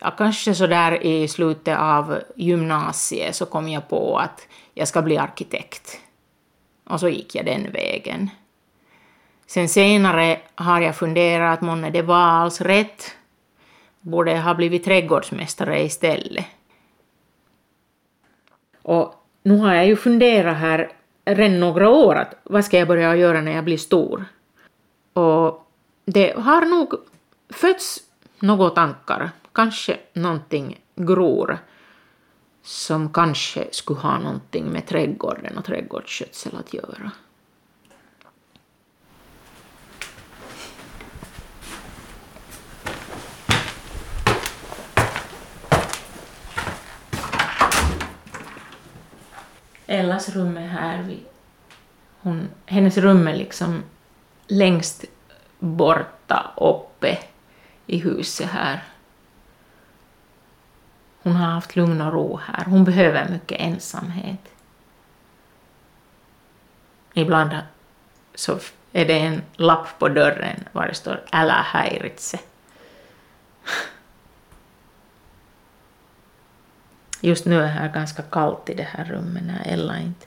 ja, 0.00 0.10
kanske 0.10 0.54
så 0.54 0.66
där 0.66 1.02
i 1.02 1.28
slutet 1.28 1.78
av 1.78 2.18
gymnasiet 2.36 3.36
så 3.36 3.46
kom 3.46 3.68
jag 3.68 3.88
på 3.88 4.18
att 4.18 4.48
jag 4.74 4.88
ska 4.88 5.02
bli 5.02 5.18
arkitekt. 5.18 6.00
Och 6.86 7.00
så 7.00 7.08
gick 7.08 7.34
jag 7.34 7.46
den 7.46 7.72
vägen. 7.72 8.30
Sen 9.46 9.68
senare 9.68 10.40
har 10.54 10.80
jag 10.80 10.96
funderat, 10.96 11.60
månne 11.60 11.90
det 11.90 12.02
var 12.02 12.16
alls 12.16 12.60
rätt. 12.60 13.16
Borde 14.00 14.30
jag 14.30 14.42
ha 14.42 14.54
blivit 14.54 14.84
trädgårdsmästare 14.84 15.82
istället. 15.82 16.46
Och 18.82 19.14
nu 19.42 19.56
har 19.56 19.74
jag 19.74 19.86
ju 19.86 19.96
funderat 19.96 20.56
här 20.56 20.92
redan 21.24 21.60
några 21.60 21.88
år 21.88 22.14
att 22.14 22.34
vad 22.44 22.64
ska 22.64 22.78
jag 22.78 22.88
börja 22.88 23.16
göra 23.16 23.40
när 23.40 23.52
jag 23.52 23.64
blir 23.64 23.78
stor? 23.78 24.24
Och 25.12 25.70
det 26.04 26.36
har 26.36 26.66
nog 26.66 26.94
fötts 27.50 28.02
några 28.40 28.70
tankar, 28.70 29.30
kanske 29.52 29.96
någonting 30.12 30.80
gror 30.94 31.58
som 32.66 33.12
kanske 33.12 33.68
skulle 33.70 34.00
ha 34.00 34.18
någonting 34.18 34.64
med 34.64 34.86
trädgården 34.86 35.58
och 35.58 35.64
trädgårdsskötsel 35.64 36.56
att 36.56 36.74
göra. 36.74 37.10
Ellas 49.86 50.28
rum 50.28 50.56
är 50.56 50.66
här. 50.66 51.16
Hon, 52.20 52.48
hennes 52.66 52.96
rum 52.96 53.28
är 53.28 53.36
liksom 53.36 53.82
längst 54.46 55.04
borta 55.58 56.52
uppe 56.56 57.18
i 57.86 57.98
huset 57.98 58.46
här. 58.46 58.95
Hon 61.26 61.36
har 61.36 61.46
haft 61.46 61.76
lugn 61.76 62.00
och 62.00 62.12
ro 62.12 62.40
här. 62.44 62.64
Hon 62.64 62.84
behöver 62.84 63.28
mycket 63.28 63.60
ensamhet. 63.60 64.40
Ibland 67.14 67.56
så 68.34 68.58
är 68.92 69.06
det 69.06 69.18
en 69.18 69.42
lapp 69.56 69.98
på 69.98 70.08
dörren 70.08 70.68
var 70.72 70.86
det 70.86 70.94
står 70.94 71.24
”Älä 71.32 71.52
häiritse”. 71.52 72.38
Just 77.20 77.44
nu 77.46 77.60
är 77.60 77.82
det 77.82 77.94
ganska 77.94 78.22
kallt 78.22 78.70
i 78.70 78.74
det 78.74 78.88
här 78.90 79.04
rummet 79.04 79.42
när 79.42 79.62
Ella 79.66 79.98
inte 79.98 80.26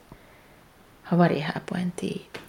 har 1.03 1.17
varit 1.17 1.43
här 1.43 1.61
på 1.65 1.75
en 1.75 1.91
tid. 1.91 2.39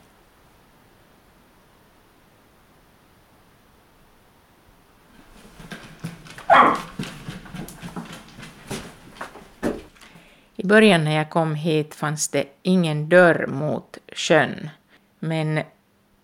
I 10.63 10.67
början 10.67 11.05
när 11.05 11.17
jag 11.17 11.31
kom 11.31 11.55
hit 11.55 11.95
fanns 11.95 12.29
det 12.29 12.45
ingen 12.63 13.09
dörr 13.09 13.47
mot 13.47 13.99
sjön, 14.13 14.71
men 15.19 15.63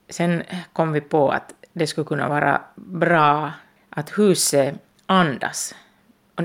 sen 0.08 0.42
kom 0.72 0.92
vi 0.92 1.00
på 1.00 1.30
att 1.30 1.54
det 1.72 1.86
skulle 1.86 2.04
kunna 2.04 2.28
vara 2.28 2.60
bra 2.74 3.52
att 3.90 4.18
huset 4.18 4.74
andas. 5.06 5.74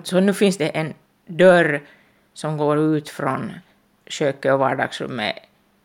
Så 0.04 0.20
nu 0.20 0.34
finns 0.34 0.58
det 0.58 0.68
en 0.68 0.94
dörr 1.26 1.82
som 2.34 2.58
går 2.58 2.78
ut 2.78 3.10
från 3.10 3.54
köket 4.08 4.54
och 4.54 4.60
vardagsrummet 4.60 5.36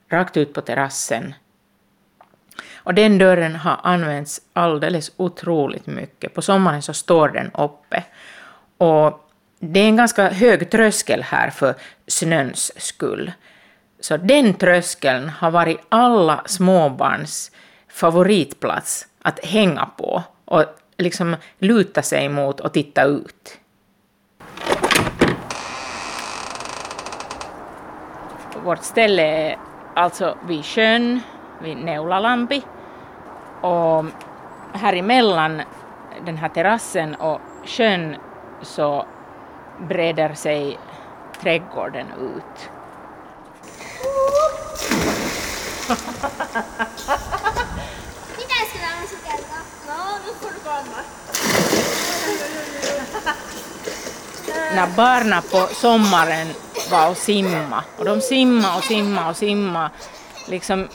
rakt 0.09 0.37
ut 0.37 0.55
på 0.55 0.61
terrassen. 0.61 1.35
Och 2.75 2.95
den 2.95 3.19
dörren 3.19 3.57
har 3.57 3.81
använts 3.83 4.41
alldeles 4.53 5.13
otroligt 5.17 5.87
mycket. 5.87 6.35
På 6.35 6.43
sommaren 6.43 6.83
så 6.83 6.95
står 6.95 7.29
den 7.29 7.51
uppe. 7.55 8.05
Och 8.79 9.26
det 9.59 9.81
är 9.81 9.89
en 9.89 9.97
ganska 9.97 10.29
hög 10.29 10.71
tröskel 10.71 11.23
här 11.23 11.51
för 11.51 11.75
snöns 12.07 12.73
skull. 12.77 13.33
Så 14.01 14.17
den 14.17 14.55
tröskeln 14.55 15.29
har 15.29 15.51
varit 15.51 15.81
alla 15.89 16.43
småbarns 16.47 17.53
favoritplats 17.89 19.09
att 19.23 19.45
hänga 19.45 19.87
på 19.97 20.23
och 20.45 20.65
liksom 20.97 21.37
luta 21.59 22.03
sig 22.03 22.29
mot 22.29 22.61
och 22.61 22.73
titta 22.73 23.05
ut. 23.05 23.59
Vårt 28.65 28.85
ställe 28.85 29.23
är 29.23 29.59
alltså 29.95 30.39
vid 30.47 30.65
sjön, 30.65 31.21
vid 31.63 31.77
Neulalampi. 31.77 32.63
Och 33.61 34.05
här 34.73 34.93
emellan 34.93 35.63
den 36.27 36.37
här 36.37 36.49
terrassen 36.49 37.15
och 37.15 37.41
sjön 37.65 38.17
så 38.63 39.07
breder 39.79 40.35
sig 40.35 40.79
trädgården 41.41 42.07
ut. 42.21 42.71
Pitäisikö 48.37 48.79
tämä 48.79 49.07
sukeltaa? 49.07 49.63
No, 49.87 50.19
nu 50.27 50.33
får 50.41 50.51
du 50.51 50.61
komma. 50.61 51.01
När 54.75 54.87
barnen 54.97 55.43
på 55.43 55.67
sommaren 55.75 56.47
var 56.91 57.11
och 57.11 57.17
simma. 57.17 57.85
Och 57.99 58.05
de 58.05 58.21
simma 58.21 58.77
och 58.77 58.85
simma 58.85 59.29
och 59.31 59.37
simma. 59.37 59.91
Liksom 60.49 60.89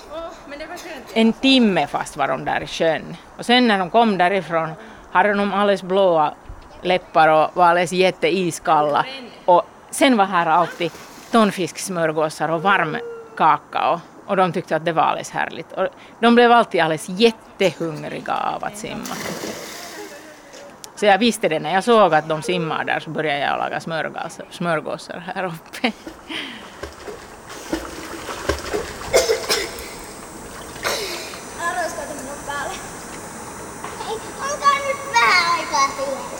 en 1.13 1.33
timme 1.33 1.87
fast 1.87 2.17
var 2.17 2.27
de 2.27 2.45
där 2.45 2.63
i 2.63 2.67
sjön. 2.67 3.17
Och 3.37 3.45
sen 3.45 3.67
när 3.67 3.79
de 3.79 3.89
kom 3.89 4.17
därifrån 4.17 4.69
hade 5.11 5.33
de 5.33 5.53
alldeles 5.53 5.83
blåa 5.83 6.33
läppar 6.81 7.27
och 7.27 7.49
var 7.53 7.65
alldeles 7.65 7.91
jätteiskalla. 7.91 9.05
Och 9.45 9.63
sen 9.91 10.17
var 10.17 10.25
här 10.25 10.45
alltid 10.45 10.91
tonfisksmörgåsar 11.31 12.49
och 12.49 12.61
varm 12.61 12.97
kakao. 13.37 14.01
Och 14.25 14.37
de 14.37 14.53
tyckte 14.53 14.75
att 14.75 14.85
det 14.85 14.91
var 14.91 15.03
alldeles 15.03 15.29
härligt. 15.31 15.71
Och 15.71 15.87
de 16.19 16.35
blev 16.35 16.51
alltid 16.51 16.81
alldeles 16.81 17.09
jättehungriga 17.09 18.33
av 18.33 18.63
att 18.63 18.77
simma. 18.77 19.15
Så 20.95 21.05
jag 21.05 21.17
visste 21.17 21.49
det 21.49 21.59
när 21.59 21.73
jag 21.73 21.83
såg 21.83 22.13
att 22.13 22.29
de 22.29 22.41
simmar 22.41 22.83
där 22.83 22.99
så 22.99 23.09
började 23.09 23.39
jag 23.39 23.57
laga 23.57 23.79
smörgåsar, 23.79 24.45
smörgåsar 24.49 25.23
här 25.35 25.43
uppe. 25.43 25.91
Haluaisiko 31.59 32.13
minun 32.17 32.39
päälle? 32.45 32.73
Hei, 33.99 34.15
olkaa 34.45 34.75
nyt 34.87 34.97
vähän 35.13 35.53
aikaa 35.53 35.87
siihen 35.97 36.30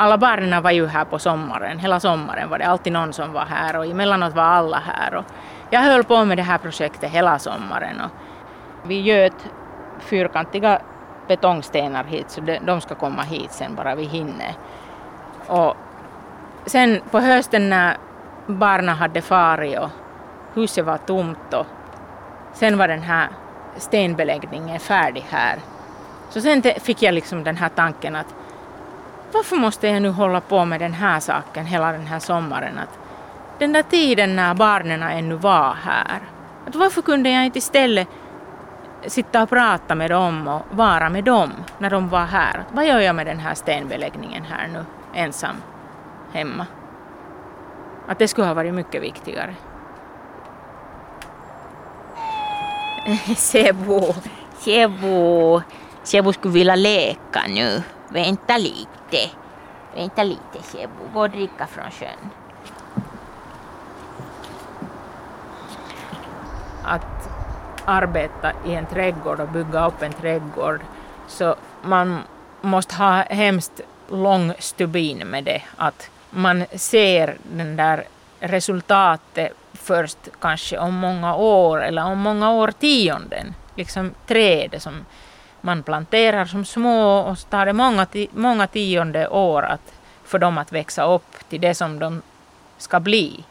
Alla 0.00 0.18
barnen 0.18 0.62
var 0.62 0.70
ju 0.70 0.86
här 0.86 1.04
på 1.04 1.18
sommaren, 1.18 1.78
hela 1.78 2.00
sommaren 2.00 2.50
var 2.50 2.58
det 2.58 2.66
alltid 2.66 2.92
någon 2.92 3.12
som 3.12 3.32
var 3.32 3.44
här 3.44 3.76
och 3.76 3.86
emellanåt 3.86 4.34
var 4.34 4.42
alla 4.42 4.78
här. 4.78 5.14
Och 5.14 5.24
jag 5.70 5.80
höll 5.80 6.04
på 6.04 6.24
med 6.24 6.38
det 6.38 6.42
här 6.42 6.58
projektet 6.58 7.10
hela 7.10 7.38
sommaren 7.38 8.00
och 8.00 8.10
vi 8.88 9.00
göt 9.00 9.46
fyrkantiga 9.98 10.80
betongstenar 11.28 12.04
hit 12.04 12.30
så 12.30 12.40
de, 12.40 12.80
ska 12.80 12.94
komma 12.94 13.22
hit 13.22 13.52
sen 13.52 13.74
bara 13.74 13.94
vi 13.94 14.04
hinner. 14.04 14.54
Och 15.46 15.76
sen 16.66 17.00
på 17.10 17.20
hösten 17.20 17.70
när 17.70 17.96
barnen 18.46 18.96
hade 18.96 19.22
farit 19.22 19.78
och 19.78 19.90
huset 20.54 20.84
var 20.84 20.98
tomt 20.98 21.54
och 21.54 21.66
sen 22.52 22.78
var 22.78 22.88
den 22.88 23.02
här 23.02 23.28
stenbeläggningen 23.76 24.80
färdig 24.80 25.26
här. 25.30 25.58
Så 26.30 26.40
sen 26.40 26.62
fick 26.62 27.02
jag 27.02 27.14
liksom 27.14 27.44
den 27.44 27.56
här 27.56 27.68
tanken 27.68 28.16
att 28.16 28.34
varför 29.32 29.56
måste 29.56 29.88
jag 29.88 30.02
nu 30.02 30.08
hålla 30.08 30.40
på 30.40 30.64
med 30.64 30.80
den 30.80 30.92
här 30.92 31.20
saken 31.20 31.66
hela 31.66 31.92
den 31.92 32.06
här 32.06 32.18
sommaren? 32.18 32.78
Att 32.78 32.98
den 33.58 33.72
där 33.72 33.82
tiden 33.82 34.36
när 34.36 34.54
barnen 34.54 35.02
ännu 35.02 35.34
var 35.34 35.74
här, 35.74 36.20
att 36.66 36.74
varför 36.74 37.02
kunde 37.02 37.30
jag 37.30 37.44
inte 37.44 37.58
istället 37.58 38.08
sitta 39.06 39.42
och 39.42 39.48
prata 39.48 39.94
med 39.94 40.10
dem 40.10 40.48
och 40.48 40.62
vara 40.70 41.10
med 41.10 41.24
dem 41.24 41.52
när 41.78 41.90
de 41.90 42.08
var 42.08 42.24
här? 42.24 42.58
Att 42.58 42.74
vad 42.74 42.86
gör 42.86 43.00
jag 43.00 43.14
med 43.14 43.26
den 43.26 43.38
här 43.38 43.54
stenbeläggningen 43.54 44.44
här 44.44 44.68
nu, 44.68 44.84
ensam, 45.14 45.56
hemma? 46.32 46.66
Att 48.08 48.18
det 48.18 48.28
skulle 48.28 48.46
ha 48.46 48.54
varit 48.54 48.74
mycket 48.74 49.02
viktigare. 49.02 49.54
Sebo, 53.36 54.14
Sebo, 54.58 55.62
Sebo 56.02 56.32
skulle 56.32 56.54
vilja 56.54 56.74
leka 56.74 57.42
nu. 57.48 57.82
Vänta 58.08 58.56
lite. 58.56 59.30
Vänta 59.94 60.22
lite 60.22 60.62
Sebo, 60.62 61.12
gå 61.14 61.20
och 61.20 61.30
dricka 61.30 61.66
från 61.66 61.90
sjön. 61.90 62.30
att 66.88 67.28
arbeta 67.84 68.52
i 68.66 68.74
en 68.74 68.86
trädgård 68.86 69.40
och 69.40 69.48
bygga 69.48 69.86
upp 69.86 70.02
en 70.02 70.12
trädgård 70.12 70.80
så 71.26 71.54
man 71.82 72.20
måste 72.60 72.94
ha 72.94 73.22
hemskt 73.22 73.80
lång 74.10 74.52
stubin 74.58 75.18
med 75.18 75.44
det. 75.44 75.62
Att 75.76 76.10
man 76.30 76.64
ser 76.74 77.36
den 77.42 77.76
där 77.76 78.04
resultatet 78.40 79.52
först 79.72 80.18
kanske 80.40 80.78
om 80.78 80.94
många 80.94 81.34
år 81.36 81.84
eller 81.84 82.04
om 82.04 82.18
många 82.18 82.50
årtionden. 82.50 83.54
Liksom 83.74 84.14
träd 84.26 84.74
som 84.78 85.04
man 85.60 85.82
planterar 85.82 86.44
som 86.44 86.64
små 86.64 87.18
och 87.18 87.38
så 87.38 87.48
tar 87.48 87.66
det 87.66 87.72
många, 87.72 88.06
många 88.30 88.66
tionde 88.66 89.28
år 89.28 89.62
att, 89.62 89.92
för 90.24 90.38
dem 90.38 90.58
att 90.58 90.72
växa 90.72 91.04
upp 91.04 91.48
till 91.48 91.60
det 91.60 91.74
som 91.74 91.98
de 91.98 92.22
ska 92.78 93.00
bli 93.00 93.44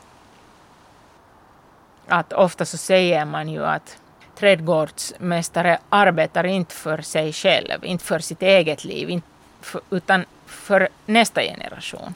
att 2.08 2.34
ofta 2.34 2.66
så 2.66 2.78
säger 2.78 3.26
man 3.26 3.50
ju 3.50 3.66
att 3.66 3.98
trädgårdsmästare 4.36 5.80
arbetar 5.90 6.44
inte 6.44 6.76
för 6.76 7.02
sig 7.02 7.34
själv, 7.34 7.86
inte 7.86 8.04
för 8.04 8.20
sitt 8.20 8.42
eget 8.42 8.84
liv, 8.84 9.22
för, 9.62 9.82
utan 9.90 10.26
för 10.46 10.90
nästa 11.06 11.42
generation. 11.42 12.16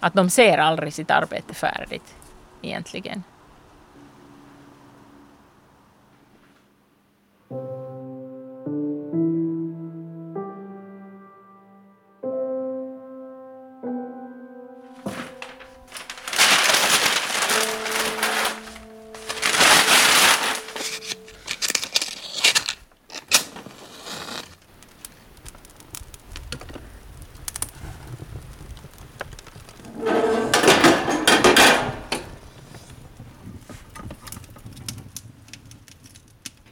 Att 0.00 0.14
de 0.14 0.30
ser 0.30 0.58
aldrig 0.58 0.94
sitt 0.94 1.10
arbete 1.10 1.54
färdigt 1.54 2.14
egentligen. 2.62 3.22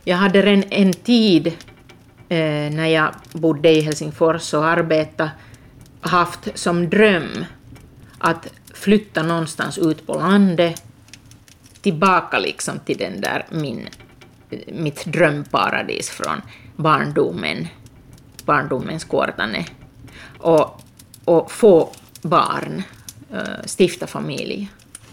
Jag 0.09 0.16
hade 0.16 0.42
redan 0.42 0.64
en 0.71 0.92
tid 0.92 1.47
eh, 2.29 2.71
när 2.73 2.87
jag 2.87 3.14
bodde 3.33 3.71
i 3.71 3.81
Helsingfors 3.81 4.55
och 4.55 4.66
arbetade 4.66 5.31
haft 6.01 6.59
som 6.59 6.90
dröm 6.90 7.44
att 8.18 8.47
flytta 8.75 9.23
någonstans 9.23 9.79
ut 9.79 10.07
på 10.07 10.14
landet 10.14 10.83
tillbaka 11.81 12.38
liksom 12.38 12.79
till 12.79 12.99
den 12.99 13.21
där 13.21 13.47
min, 13.51 13.88
mitt 14.66 15.05
drömparadis 15.05 16.11
från 16.11 16.42
barndomen, 16.77 17.68
barndomens 18.44 19.05
Kuortane 19.05 19.64
och, 20.38 20.81
och 21.25 21.53
få 21.53 21.92
barn, 22.23 22.83
eh, 23.33 23.64
stifta 23.79 24.07
familj. 24.07 24.71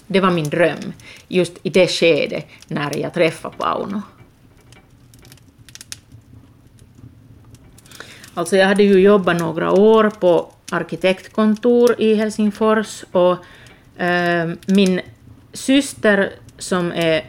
Det 0.08 0.19
var 0.19 0.31
min 0.31 0.49
dröm 0.49 0.93
just 1.27 1.53
i 1.63 1.69
det 1.69 1.88
skede 1.88 2.43
när 2.67 2.97
jag 2.97 3.13
träffade 3.13 3.55
Pauno. 3.58 4.01
Alltså 8.37 8.57
jag 8.57 8.67
hade 8.67 8.83
ju 8.83 8.99
jobbat 8.99 9.39
några 9.39 9.71
år 9.71 10.09
på 10.09 10.51
arkitektkontor 10.71 11.95
i 12.01 12.15
Helsingfors 12.15 13.03
och 13.11 13.37
eh, 14.01 14.49
min 14.67 15.01
syster 15.53 16.33
som 16.57 16.91
är 16.91 17.25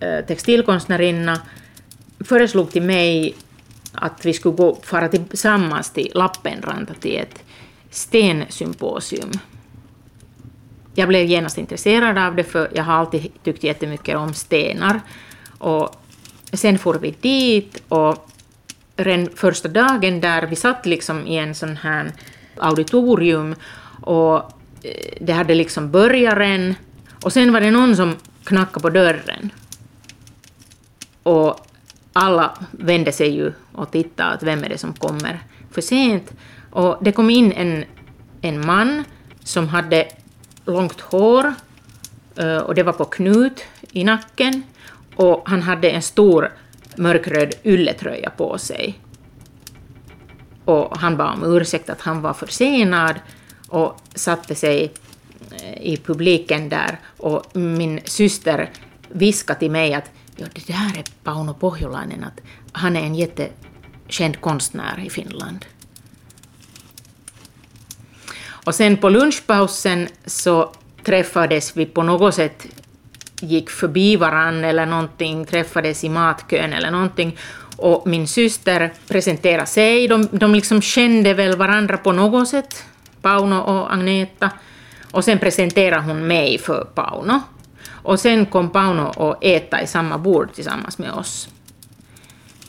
eh, 0.00 0.24
textilkonstnärinna 0.26 1.40
föreslog 2.20 2.72
till 2.72 2.82
mig 2.82 3.34
att 3.92 4.24
vi 4.24 4.32
skulle 4.32 4.54
gå, 4.54 4.78
fara 4.82 5.08
tillsammans 5.08 5.92
till 5.92 6.12
Lappenranta 6.14 6.94
till 6.94 7.18
ett 7.18 7.44
stensymposium. 7.90 9.30
Jag 10.94 11.08
blev 11.08 11.26
genast 11.26 11.58
intresserad 11.58 12.18
av 12.18 12.36
det 12.36 12.44
för 12.44 12.70
jag 12.74 12.84
har 12.84 12.94
alltid 12.94 13.42
tyckt 13.42 13.64
jättemycket 13.64 14.16
om 14.16 14.34
stenar. 14.34 15.00
Och 15.58 15.96
sen 16.52 16.78
for 16.78 16.94
vi 16.94 17.14
dit 17.20 17.82
och 17.88 18.30
redan 19.04 19.28
första 19.36 19.68
dagen 19.68 20.20
där 20.20 20.46
vi 20.46 20.56
satt 20.56 20.86
liksom 20.86 21.26
i 21.26 21.36
en 21.36 21.54
sån 21.54 21.76
här 21.76 22.12
auditorium 22.56 23.54
och 24.02 24.36
eh, 24.82 25.16
det 25.20 25.32
hade 25.32 25.54
liksom 25.54 25.90
börjaren 25.90 26.74
och 27.24 27.32
sen 27.32 27.52
var 27.52 27.60
det 27.60 27.70
någon 27.70 27.96
som 27.96 28.16
knackade 28.44 28.82
på 28.82 28.90
dörren. 28.90 29.50
Och 31.22 31.66
alla 32.12 32.58
vände 32.70 33.12
sig 33.12 33.28
ju 33.28 33.52
och 33.72 33.90
tittade 33.90 34.30
att 34.30 34.42
vem 34.42 34.64
är 34.64 34.68
det 34.68 34.78
som 34.78 34.92
kommer 34.92 35.40
för 35.70 35.80
sent. 35.80 36.32
Och 36.70 36.98
det 37.00 37.12
kom 37.12 37.30
in 37.30 37.52
en, 37.52 37.84
en 38.40 38.66
man 38.66 39.04
som 39.44 39.68
hade 39.68 40.08
långt 40.64 41.00
hår 41.00 41.54
eh, 42.36 42.56
och 42.56 42.74
det 42.74 42.82
var 42.82 42.92
på 42.92 43.04
knut 43.04 43.64
i 43.92 44.04
nacken 44.04 44.62
och 45.16 45.48
han 45.48 45.62
hade 45.62 45.90
en 45.90 46.02
stor 46.02 46.52
mörkröd 47.00 47.54
ylletröja 47.64 48.30
på 48.30 48.58
sig. 48.58 49.00
Och 50.64 50.98
han 50.98 51.16
bad 51.16 51.34
om 51.34 51.56
ursäkt 51.56 51.90
att 51.90 52.00
han 52.00 52.22
var 52.22 52.34
försenad 52.34 53.14
och 53.68 54.00
satte 54.14 54.54
sig 54.54 54.92
eh, 55.50 55.82
i 55.82 55.96
publiken 55.96 56.68
där 56.68 56.98
och 57.16 57.56
min 57.56 58.00
syster 58.04 58.70
viskade 59.08 59.58
till 59.58 59.70
mig 59.70 59.94
att 59.94 60.10
ja, 60.36 60.46
det 60.54 60.66
där 60.66 60.98
är 60.98 61.04
Pauno 61.24 61.54
Pohjolainen, 61.54 62.24
att 62.24 62.40
han 62.72 62.96
är 62.96 63.00
en 63.00 63.14
jättekänd 63.14 64.40
konstnär 64.40 65.02
i 65.06 65.10
Finland. 65.10 65.66
Och 68.66 68.74
sen 68.74 68.96
på 68.96 69.08
lunchpausen 69.08 70.08
så 70.26 70.72
träffades 71.04 71.76
vi 71.76 71.86
på 71.86 72.02
något 72.02 72.34
sätt, 72.34 72.66
gick 73.42 73.70
förbi 73.70 74.16
varann 74.16 74.64
eller 74.64 74.86
någonting, 74.86 75.44
träffades 75.46 76.04
i 76.04 76.08
matkön 76.08 76.72
eller 76.72 76.90
någonting 76.90 77.36
och 77.80 78.06
min 78.06 78.28
syster 78.28 78.92
presenterade 79.08 79.66
sig. 79.66 80.08
De, 80.08 80.28
de 80.32 80.54
liksom 80.54 80.82
kände 80.82 81.34
väl 81.34 81.56
varandra 81.56 81.96
på 81.96 82.12
något 82.12 82.48
sätt, 82.48 82.84
Pauno 83.22 83.56
och 83.56 83.92
Agneta. 83.92 84.50
Och 85.10 85.24
sen 85.24 85.38
presenterade 85.38 86.02
hon 86.02 86.26
mig 86.26 86.58
för 86.58 86.84
Pauno. 86.84 87.40
Och 87.88 88.20
sen 88.20 88.46
kom 88.46 88.70
Pauno 88.70 89.02
och 89.02 89.44
äta 89.44 89.82
i 89.82 89.86
samma 89.86 90.18
bord 90.18 90.52
tillsammans 90.52 90.98
med 90.98 91.12
oss. 91.12 91.48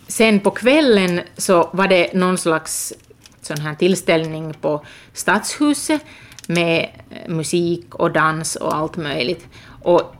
Sen 0.07 0.39
på 0.39 0.51
kvällen 0.51 1.21
så 1.37 1.69
var 1.73 1.87
det 1.87 2.13
någon 2.13 2.37
slags 2.37 2.93
sån 3.41 3.57
här 3.57 3.75
tillställning 3.75 4.53
på 4.53 4.85
Stadshuset 5.13 6.05
med 6.47 6.89
musik 7.27 7.95
och 7.95 8.11
dans 8.11 8.55
och 8.55 8.75
allt 8.75 8.97
möjligt. 8.97 9.47
Och 9.81 10.15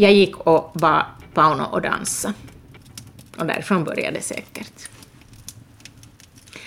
jag 0.00 0.12
gick 0.12 0.36
och 0.36 0.70
var 0.72 1.06
Pauno 1.34 1.62
och 1.62 1.82
dansa. 1.82 2.34
Och 3.38 3.46
därifrån 3.46 3.84
började 3.84 4.16
det 4.16 4.22
säkert. 4.22 4.88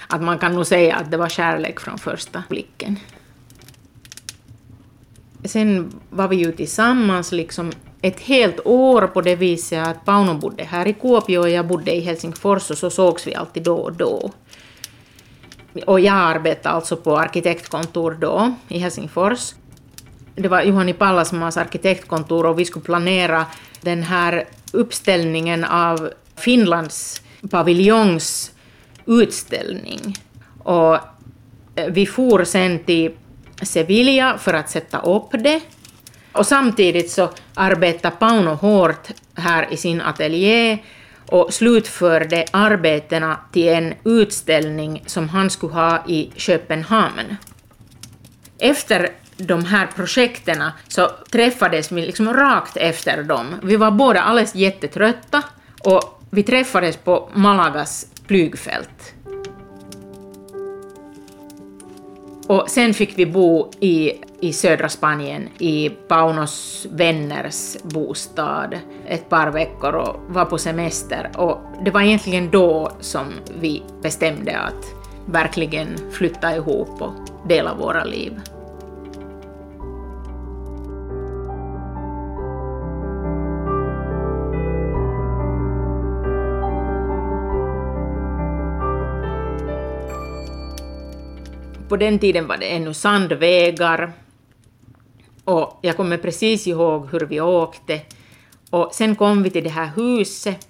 Att 0.08 0.22
man 0.22 0.39
kan 0.39 0.54
nog 0.54 0.67
säga 0.67 0.96
att 0.96 1.12
det 1.12 1.17
var 1.17 1.30
kärlek 1.30 1.80
från 1.80 1.98
första 1.98 2.44
blicken. 2.50 3.00
Sen 5.44 5.94
var 6.10 6.28
vi 6.28 6.36
ju 6.36 6.52
tillsammans 6.52 7.32
liksom 7.32 7.72
ett 8.02 8.20
helt 8.20 8.60
år 8.65 9.08
på 9.08 9.22
det 9.22 9.36
viset 9.36 9.88
att 9.88 10.06
Pauno 10.06 10.34
bodde 10.34 10.63
här 10.63 10.88
i 10.88 10.94
Kuopio 10.94 11.38
och 11.38 11.50
jag 11.50 11.67
bodde 11.67 11.96
i 11.96 12.00
Helsingfors 12.00 12.72
och 12.72 12.78
så 12.78 12.89
sågs 12.89 13.28
vi 13.28 13.36
alltid 13.36 13.63
då 13.63 13.76
och 13.76 13.94
då. 13.94 14.32
Och 15.86 16.00
jag 16.00 16.15
arbetade 16.15 16.76
alltså 16.76 16.96
på 16.96 17.17
arkitektkontor 17.17 18.17
då 18.22 18.54
i 18.67 18.80
Helsingfors. 18.80 19.54
Det 20.36 20.48
var 20.48 20.62
Juhani 20.62 20.94
Pallasmas 20.94 21.58
arkitektkontor 21.58 22.46
och 22.46 22.60
vi 22.60 22.65
skulle 22.65 22.86
planera 22.86 23.46
den 23.82 24.04
här 24.04 24.46
uppställningen 24.72 25.63
av 25.63 26.10
Finlands 26.36 27.22
paviljongs 27.50 28.52
utställning. 29.06 30.15
Och 30.63 30.96
eh, 31.76 31.88
vi 31.89 32.06
for 32.06 32.44
sen 32.44 32.80
till 32.80 33.12
Sevilla 33.62 34.38
för 34.38 34.54
att 34.54 34.70
sätta 34.70 35.00
upp 35.00 35.30
det. 35.32 35.62
Och 36.32 36.48
samtidigt 36.48 37.12
så 37.12 37.30
arbetade 37.54 38.15
Pauno 38.15 38.50
hårt 38.50 39.08
här 39.36 39.74
i 39.74 39.78
sin 39.78 40.02
ateljé 40.02 40.78
och 41.26 41.54
slutförde 41.54 42.46
arbetena 42.52 43.39
till 43.52 43.67
en 43.67 43.94
utställning 44.04 45.04
som 45.06 45.30
han 45.30 45.50
skulle 45.50 45.74
ha 45.74 46.04
i 46.08 46.32
Köpenhamn. 46.36 47.36
Efter 48.58 49.10
de 49.47 49.65
här 49.65 49.88
projekten 49.95 50.63
så 50.88 51.10
träffades 51.32 51.91
vi 51.91 52.01
liksom 52.01 52.34
rakt 52.34 52.77
efter 52.77 53.23
dem. 53.23 53.56
Vi 53.63 53.75
var 53.75 53.91
båda 53.91 54.21
alldeles 54.21 54.56
jättetrötta 54.56 55.43
och 55.84 56.21
vi 56.30 56.43
träffades 56.43 56.97
på 56.97 57.30
Malagas 57.34 58.08
flygfält. 58.27 59.13
Och 62.47 62.69
sen 62.69 62.93
fick 62.93 63.19
vi 63.19 63.25
bo 63.25 63.71
i, 63.80 64.13
i 64.39 64.54
södra 64.54 64.89
Spanien 64.89 65.49
i 65.58 65.89
Paunos 65.89 66.88
vänners 66.91 67.77
bostad 67.84 68.80
ett 69.08 69.30
par 69.30 69.51
veckor 69.51 69.93
och 69.93 70.15
var 70.27 70.45
på 70.45 70.58
semester. 70.58 71.32
Och 71.38 71.58
det 71.86 71.91
var 71.91 72.01
egentligen 72.01 72.51
då 72.51 72.91
som 72.99 73.25
vi 73.60 73.84
bestämde 74.01 74.58
att 74.58 74.86
verkligen 75.25 75.88
flytta 76.12 76.56
ihop 76.56 77.01
och 77.01 77.13
dela 77.47 77.73
våra 77.73 78.04
liv. 78.04 78.41
På 91.91 91.97
den 91.97 92.19
tiden 92.19 92.47
var 92.47 92.58
det 92.58 92.65
ännu 92.65 92.93
sandvägar 92.93 94.13
och 95.43 95.80
jag 95.82 95.97
kommer 95.97 96.17
precis 96.17 96.67
ihåg 96.67 97.10
hur 97.12 97.19
vi 97.19 97.41
åkte. 97.41 98.01
Och 98.69 98.89
sen 98.93 99.15
kom 99.15 99.43
vi 99.43 99.49
till 99.49 99.63
det 99.63 99.69
här 99.69 99.91
huset. 99.95 100.67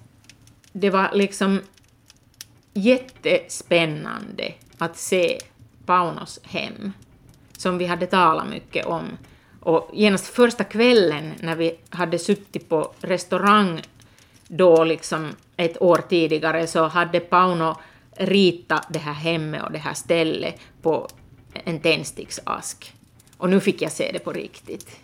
Det 0.72 0.90
var 0.90 1.10
liksom 1.12 1.60
jättespännande 2.74 4.52
att 4.78 4.96
se 4.96 5.38
Paunos 5.86 6.40
hem, 6.42 6.92
som 7.58 7.78
vi 7.78 7.86
hade 7.86 8.06
talat 8.06 8.48
mycket 8.48 8.86
om. 8.86 9.04
Och 9.60 9.90
genast 9.92 10.26
första 10.26 10.64
kvällen 10.64 11.32
när 11.40 11.56
vi 11.56 11.78
hade 11.90 12.18
suttit 12.18 12.68
på 12.68 12.92
restaurang 13.00 13.82
då 14.48 14.84
liksom 14.84 15.28
ett 15.56 15.82
år 15.82 16.00
tidigare 16.08 16.66
så 16.66 16.86
hade 16.86 17.20
Pauno 17.20 17.76
rita 18.16 18.84
det 18.88 18.98
här 18.98 19.12
hemmet 19.12 19.62
och 19.62 19.72
det 19.72 19.78
här 19.78 19.94
stället 19.94 20.60
på 20.82 21.08
en 21.52 21.80
tändsticksask. 21.80 22.94
Och 23.36 23.50
nu 23.50 23.60
fick 23.60 23.82
jag 23.82 23.92
se 23.92 24.10
det 24.12 24.18
på 24.18 24.32
riktigt. 24.32 25.00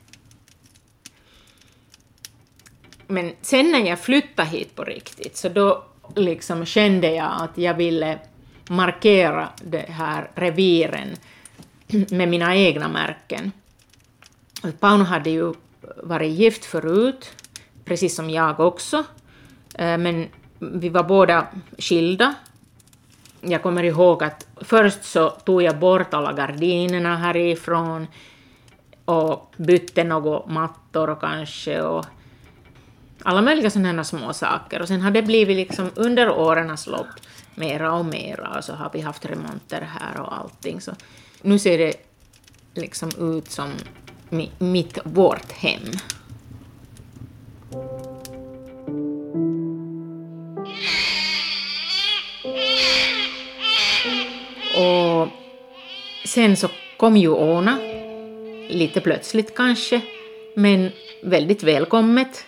Men 3.07 3.33
sen 3.43 3.73
när 3.73 3.87
jag 3.87 3.99
flyttade 3.99 4.49
hit 4.49 4.75
på 4.75 4.85
riktigt 4.85 5.37
så 5.37 5.49
då 5.49 5.85
liksom 6.17 6.65
kände 6.65 7.11
jag 7.11 7.31
att 7.39 7.59
jag 7.59 7.75
ville 7.75 8.19
markera 8.69 9.49
det 9.63 9.91
här 9.91 10.31
reviren 10.35 11.09
med 12.11 12.29
mina 12.29 12.57
egna 12.57 12.89
märken. 12.89 13.53
Pauno 14.81 15.05
hade 15.05 15.31
ju 15.31 15.55
varit 15.97 16.33
gift 16.33 16.65
förut, 16.65 17.31
precis 17.85 18.17
som 18.17 18.31
jag 18.31 18.61
också, 18.61 19.05
eh, 19.75 19.99
men 19.99 20.29
vi 20.59 20.89
var 20.89 21.03
båda 21.03 21.47
skilda 21.79 22.35
jag 23.41 23.63
kommer 23.63 23.83
ihåg 23.83 24.23
att 24.25 24.47
först 24.57 25.05
så 25.05 25.31
tog 25.31 25.63
jag 25.63 25.79
bort 25.79 26.15
alla 26.15 26.33
gardinerna 26.33 27.17
härifrån 27.17 28.07
och 29.05 29.55
bytte 29.57 30.05
några 30.05 30.47
mattor 30.47 31.17
kanske 31.21 31.81
och 31.81 32.07
alla 33.23 33.43
möjliga 33.43 33.71
sådana 33.71 34.05
små 34.05 34.33
saker. 34.33 34.83
Och 34.83 34.89
sen 34.89 35.01
har 35.01 35.11
det 35.11 35.23
blivit 35.23 35.57
liksom 35.57 35.91
under 35.95 36.31
årens 36.31 36.87
lopp 36.87 37.07
mera 37.55 37.93
och 37.93 38.05
mera 38.05 38.57
och 38.59 38.65
så 38.65 38.73
har 38.73 38.91
vi 38.93 39.01
haft 39.01 39.27
remonter 39.27 39.81
här 39.81 40.21
och 40.21 40.39
allting. 40.39 40.81
Så 40.81 40.93
nu 41.43 41.59
ser 41.59 41.79
det 41.79 41.95
liksom 42.75 43.11
ut 43.19 43.51
som 43.51 43.73
mitt, 44.59 44.99
vårt 45.05 45.53
hem. 45.53 45.83
Och 54.79 55.29
sen 56.25 56.57
så 56.57 56.69
kom 56.97 57.17
ju 57.17 57.29
Åna. 57.29 57.79
lite 58.69 59.01
plötsligt 59.01 59.55
kanske, 59.57 60.01
men 60.57 60.91
väldigt 61.23 61.63
välkommet. 61.63 62.47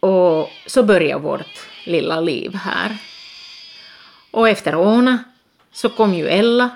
Och 0.00 0.50
så 0.66 0.82
började 0.82 1.22
vårt 1.22 1.66
lilla 1.84 2.20
liv 2.20 2.54
här. 2.54 2.96
Och 4.30 4.48
efter 4.48 4.74
Åna 4.74 5.24
så 5.72 5.88
kom 5.88 6.14
ju 6.14 6.28
Ella, 6.28 6.70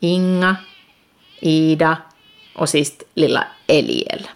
Inga, 0.00 0.56
Ida 1.40 1.96
och 2.54 2.68
sist 2.68 3.02
lilla 3.14 3.44
Eliel. 3.66 4.28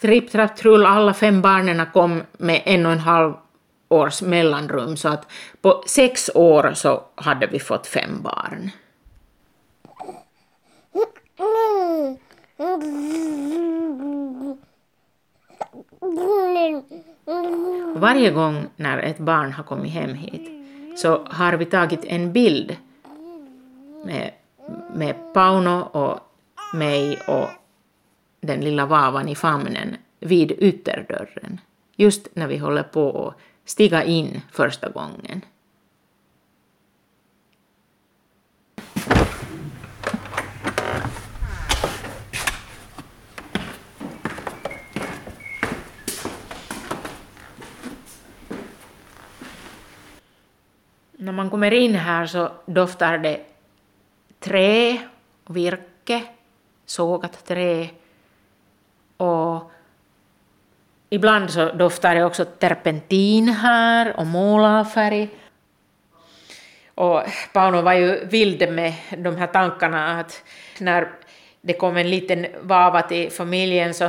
Tripp, 0.00 0.30
trapp, 0.30 0.56
trull, 0.56 0.86
alla 0.86 1.14
fem 1.14 1.42
barnen 1.42 1.86
kom 1.92 2.22
med 2.38 2.62
en 2.64 2.86
och 2.86 2.92
en 2.92 2.98
halv 2.98 3.34
års 3.88 4.22
mellanrum 4.22 4.96
så 4.96 5.08
att 5.08 5.32
på 5.60 5.84
sex 5.86 6.30
år 6.34 6.72
så 6.74 7.02
hade 7.14 7.46
vi 7.46 7.58
fått 7.58 7.86
fem 7.86 8.22
barn. 8.22 8.70
Mm. 11.38 12.16
Varje 17.94 18.30
gång 18.30 18.66
när 18.76 18.98
ett 18.98 19.18
barn 19.18 19.52
har 19.52 19.64
kommit 19.64 19.92
hem 19.92 20.14
hit 20.14 20.50
så 20.96 21.24
har 21.30 21.52
vi 21.52 21.64
tagit 21.64 22.04
en 22.04 22.32
bild 22.32 22.76
med, 24.04 24.30
med 24.94 25.34
Pauno 25.34 25.80
och 25.80 26.20
mig 26.74 27.18
och 27.28 27.48
den 28.40 28.60
lilla 28.60 28.86
vavan 28.86 29.28
i 29.28 29.34
famnen 29.34 29.96
vid 30.20 30.50
ytterdörren, 30.50 31.60
just 31.96 32.28
när 32.34 32.46
vi 32.46 32.56
håller 32.56 32.82
på 32.82 33.28
att 33.28 33.34
stiga 33.64 34.04
in 34.04 34.42
första 34.52 34.88
gången. 34.88 35.40
När 51.26 51.32
man 51.32 51.50
kommer 51.50 51.74
in 51.74 51.94
här 51.94 52.26
så 52.26 52.50
doftar 52.66 53.18
det 53.18 53.40
trä 54.40 54.98
virke, 55.46 56.22
sågat 56.84 57.46
trä 57.46 57.88
och 59.16 59.70
ibland 61.10 61.50
så 61.50 61.72
doftar 61.72 62.14
det 62.14 62.24
också 62.24 62.44
terpentin 62.44 63.48
här 63.48 64.16
och 64.16 64.26
målarfärg. 64.26 65.28
Och 66.94 67.22
Pauno 67.52 67.82
var 67.82 67.92
ju 67.92 68.24
vild 68.24 68.72
med 68.72 68.94
de 69.18 69.36
här 69.36 69.46
tankarna 69.46 70.20
att 70.20 70.42
när 70.78 71.12
det 71.60 71.72
kom 71.72 71.96
en 71.96 72.10
liten 72.10 72.46
vava 72.60 73.02
till 73.02 73.30
familjen 73.30 73.94
så 73.94 74.08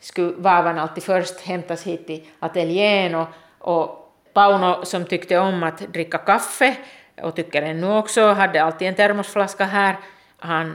skulle 0.00 0.34
vavan 0.36 0.78
alltid 0.78 1.04
först 1.04 1.40
hämtas 1.40 1.82
hit 1.82 2.06
till 2.06 2.26
ateljén 2.38 3.14
och, 3.14 3.28
och 3.58 4.05
Pauno 4.36 4.84
som 4.84 5.04
tyckte 5.04 5.38
om 5.38 5.62
att 5.62 5.78
dricka 5.78 6.18
kaffe 6.18 6.76
och 7.22 7.36
tycker 7.36 7.62
det 7.62 7.74
nu 7.74 7.92
också, 7.92 8.26
hade 8.26 8.62
alltid 8.62 8.88
en 8.88 8.94
termosflaska 8.94 9.64
här, 9.64 9.96
han 10.38 10.70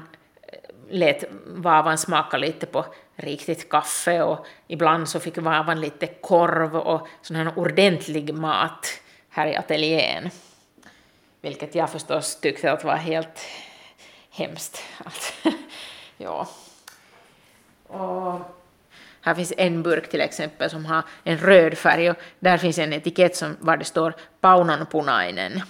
eh, 0.47 0.59
lät 0.89 1.23
vavan 1.45 1.97
smaka 1.97 2.37
lite 2.37 2.65
på 2.65 2.85
riktigt 3.15 3.69
kaffe 3.69 4.21
och 4.21 4.45
ibland 4.67 5.09
så 5.09 5.19
fick 5.19 5.37
vavan 5.37 5.81
lite 5.81 6.07
korv 6.07 6.75
och 6.75 7.07
sån 7.21 7.35
här 7.35 7.59
ordentlig 7.59 8.33
mat 8.33 8.87
här 9.29 9.47
i 9.47 9.55
ateljén. 9.55 10.29
Vilket 11.41 11.75
jag 11.75 11.89
förstås 11.89 12.39
tyckte 12.39 12.71
att 12.71 12.83
var 12.83 12.95
helt 12.95 13.45
hemskt. 14.31 14.83
ja. 16.17 16.47
Och 17.87 18.60
här 19.21 19.35
finns 19.35 19.53
en 19.57 19.83
burk 19.83 20.09
till 20.09 20.21
exempel 20.21 20.69
som 20.69 20.85
har 20.85 21.03
en 21.23 21.37
röd 21.37 21.77
färg 21.77 22.09
och 22.09 22.17
där 22.39 22.57
finns 22.57 22.77
en 22.77 22.93
etikett 22.93 23.35
som, 23.35 23.57
var 23.59 23.77
det 23.77 23.85
står 23.85 24.13
paunanpunainen. 24.41 25.61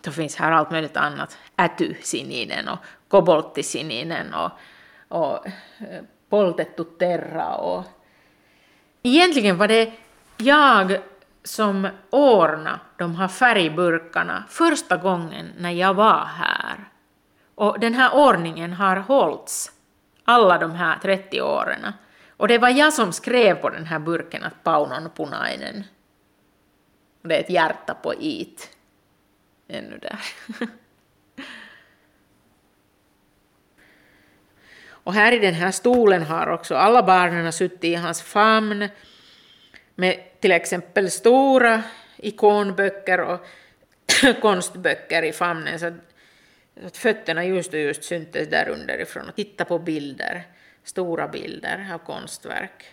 Då 0.00 0.10
finns 0.10 0.36
här 0.36 0.52
allt 0.52 0.70
möjligt 0.70 0.96
annat. 0.96 1.38
Äty-sininen 1.56 2.68
och 2.68 2.78
kobolttisininen 3.08 4.34
och, 4.34 4.50
och 5.08 5.46
eh, 5.46 6.02
poltettu 6.28 6.84
terra 6.84 7.54
och... 7.54 7.84
Egentligen 9.02 9.58
var 9.58 9.68
det 9.68 9.92
jag 10.36 10.98
som 11.44 11.88
ordnade 12.10 12.78
de 12.96 13.16
här 13.16 13.28
färgburkarna 13.28 14.44
första 14.48 14.96
gången 14.96 15.52
när 15.58 15.70
jag 15.70 15.94
var 15.94 16.24
här. 16.24 16.88
Och 17.54 17.80
den 17.80 17.94
här 17.94 18.14
ordningen 18.14 18.72
har 18.72 18.96
hållits 18.96 19.72
alla 20.24 20.58
de 20.58 20.70
här 20.70 20.98
30 21.02 21.40
åren. 21.40 21.92
Och 22.36 22.48
det 22.48 22.58
var 22.58 22.68
jag 22.68 22.92
som 22.92 23.12
skrev 23.12 23.54
på 23.54 23.70
den 23.70 23.86
här 23.86 23.98
burken 23.98 24.44
att 24.44 24.64
paunon 24.64 25.10
punainen. 25.16 25.84
Det 27.22 27.36
är 27.36 27.40
ett 27.40 27.50
hjärta 27.50 27.94
på 27.94 28.14
it. 28.20 28.70
Ännu 29.68 29.98
där. 29.98 30.18
Och 35.04 35.14
här 35.14 35.32
i 35.32 35.38
den 35.38 35.54
här 35.54 35.70
stolen 35.70 36.22
har 36.22 36.46
också 36.46 36.74
alla 36.74 37.02
barnen 37.02 37.52
suttit 37.52 37.84
i 37.84 37.94
hans 37.94 38.22
famn 38.22 38.88
med 39.94 40.40
till 40.40 40.52
exempel 40.52 41.10
stora 41.10 41.82
ikonböcker 42.16 43.20
och 43.20 43.46
konstböcker 44.40 45.22
i 45.22 45.32
famnen 45.32 45.78
så 45.78 45.86
att 46.86 46.96
fötterna 46.96 47.44
just 47.44 47.72
och 47.72 47.80
just 47.80 48.04
syntes 48.04 48.48
där 48.48 48.68
underifrån 48.68 49.28
och 49.28 49.36
titta 49.36 49.64
på 49.64 49.78
bilder 49.78 50.44
stora 50.84 51.28
bilder 51.28 51.90
av 51.94 51.98
konstverk 51.98 52.84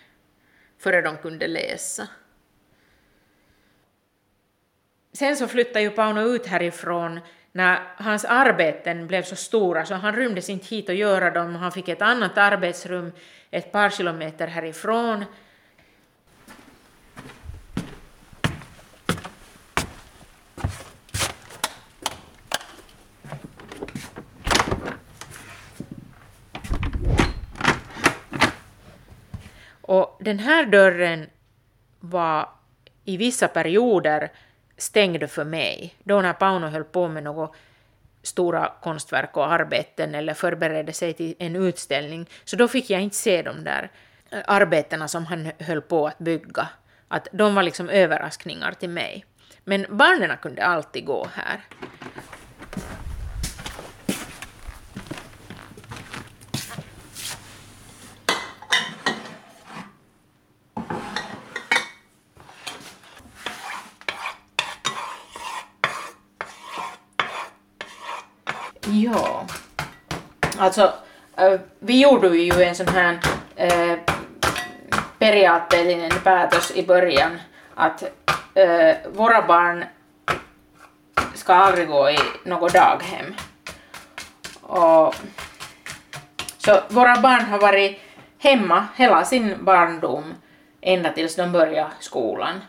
före 0.78 1.02
de 1.02 1.16
kunde 1.16 1.46
läsa. 1.46 2.08
Sen 5.12 5.36
så 5.36 5.48
flyttade 5.48 5.80
ju 5.80 5.90
Pauno 5.90 6.20
ut 6.20 6.46
härifrån 6.46 7.20
när 7.52 7.80
hans 7.96 8.24
arbeten 8.24 9.06
blev 9.06 9.22
så 9.22 9.36
stora 9.36 9.86
så 9.86 9.94
han 9.94 10.16
rymdes 10.16 10.50
inte 10.50 10.66
hit 10.66 10.88
och 10.88 10.94
göra 10.94 11.30
dem. 11.30 11.54
Han 11.54 11.72
fick 11.72 11.88
ett 11.88 12.02
annat 12.02 12.38
arbetsrum 12.38 13.12
ett 13.50 13.72
par 13.72 13.90
kilometer 13.90 14.46
härifrån 14.46 15.24
Och 29.92 30.11
den 30.22 30.38
här 30.38 30.66
dörren 30.66 31.26
var 32.00 32.48
i 33.04 33.16
vissa 33.16 33.48
perioder 33.48 34.30
stängd 34.76 35.30
för 35.30 35.44
mig, 35.44 35.94
då 36.04 36.20
när 36.20 36.32
Pauno 36.32 36.66
höll 36.66 36.84
på 36.84 37.08
med 37.08 37.22
något 37.22 37.54
stora 38.22 38.72
konstverk 38.82 39.36
och 39.36 39.52
arbeten 39.52 40.14
eller 40.14 40.34
förberedde 40.34 40.92
sig 40.92 41.12
till 41.12 41.34
en 41.38 41.56
utställning, 41.56 42.28
så 42.44 42.56
då 42.56 42.68
fick 42.68 42.90
jag 42.90 43.00
inte 43.00 43.16
se 43.16 43.42
de 43.42 43.64
där 43.64 43.90
arbetena 44.44 45.08
som 45.08 45.26
han 45.26 45.52
höll 45.58 45.80
på 45.82 46.06
att 46.06 46.18
bygga. 46.18 46.68
Att 47.08 47.28
de 47.32 47.54
var 47.54 47.62
liksom 47.62 47.88
överraskningar 47.88 48.72
till 48.72 48.90
mig. 48.90 49.24
Men 49.64 49.86
barnen 49.90 50.36
kunde 50.36 50.64
alltid 50.64 51.04
gå 51.04 51.28
här. 51.34 51.60
Ja. 68.94 69.46
Alltså, 70.62 70.92
vi 71.78 72.02
gjorde 72.02 72.28
ju 72.28 72.62
en 72.62 72.74
sån 72.74 72.88
här 72.88 73.18
äh, 73.56 73.98
periaatteellinen 75.18 76.10
päätös 76.24 76.70
i 76.76 76.86
början 76.86 77.38
att 77.74 78.02
äh, 78.54 78.96
våra 79.12 79.42
barn 79.42 79.84
ska 81.34 81.54
aldrig 81.54 81.88
gå 81.88 82.10
i 82.10 82.18
något 82.44 82.72
daghem. 82.72 83.34
Och, 84.62 85.14
så 86.58 86.80
våra 86.88 87.20
barn 87.20 87.44
har 87.44 87.58
varit 87.58 88.00
hemma 88.38 88.86
hela 88.96 89.24
sin 89.24 89.64
barndom 89.64 90.34
ända 90.80 91.12
tills 91.12 91.36
de 91.36 91.52
började 91.52 91.90
skolan. 92.00 92.60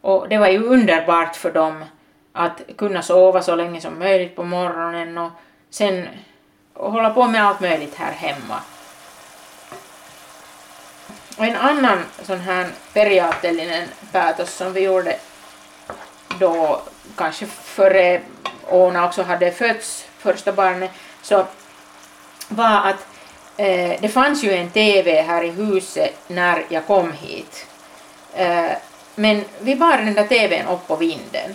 Och 0.00 0.28
det 0.28 0.38
var 0.38 0.48
ju 0.48 0.64
underbart 0.64 1.36
för 1.36 1.50
dem 1.50 1.84
att 2.32 2.60
kunna 2.78 3.02
sova 3.02 3.42
så 3.42 3.54
länge 3.54 3.80
som 3.80 3.98
möjligt 3.98 4.36
på 4.36 4.44
morgonen 4.44 5.18
och 5.18 5.30
sen 5.70 6.08
och 6.78 6.92
hålla 6.92 7.10
på 7.10 7.26
med 7.26 7.46
allt 7.46 7.60
möjligt 7.60 7.94
här 7.94 8.12
hemma. 8.12 8.60
Och 11.36 11.44
en 11.44 11.56
annan 11.56 12.04
sån 12.22 12.40
här 12.40 12.68
periaatteellinen 12.92 13.88
päätös 14.12 14.54
som 14.54 14.72
vi 14.72 14.80
gjorde 14.80 15.16
då 16.38 16.82
kanske 17.16 17.46
före 17.46 18.20
Oona 18.70 19.06
också 19.06 19.22
hade 19.22 19.52
fötts, 19.52 20.04
första 20.18 20.52
barnet, 20.52 20.90
så 21.22 21.46
var 22.48 22.88
att 22.88 23.06
eh, 23.56 24.00
det 24.00 24.12
fanns 24.12 24.44
ju 24.44 24.52
en 24.52 24.70
TV 24.70 25.22
här 25.22 25.42
i 25.42 25.50
huset 25.50 26.14
när 26.26 26.64
jag 26.68 26.86
kom 26.86 27.12
hit. 27.12 27.66
Eh, 28.34 28.70
men 29.14 29.44
vi 29.60 29.76
bar 29.76 29.96
den 29.96 30.14
där 30.14 30.26
TVn 30.26 30.66
upp 30.66 30.86
på 30.86 30.96
vinden. 30.96 31.54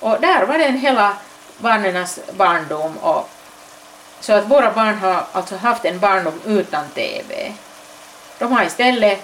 Och 0.00 0.20
där 0.20 0.46
var 0.46 0.58
den 0.58 0.78
hela 0.78 1.16
barnens 1.58 2.20
barndom 2.36 2.96
och 2.96 3.30
så 4.20 4.32
att 4.32 4.50
våra 4.50 4.72
barn 4.72 4.94
har 4.94 5.24
alltså 5.32 5.56
haft 5.56 5.84
en 5.84 5.98
barndom 5.98 6.40
utan 6.46 6.88
TV. 6.88 7.52
De 8.38 8.52
har 8.52 8.64
istället 8.64 9.22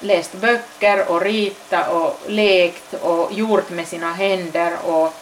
läst 0.00 0.34
böcker 0.34 1.10
och 1.10 1.20
ritat 1.20 1.88
och 1.88 2.20
lekt 2.26 2.94
och 2.94 3.32
gjort 3.32 3.70
med 3.70 3.86
sina 3.86 4.12
händer 4.12 4.72
och 4.84 5.14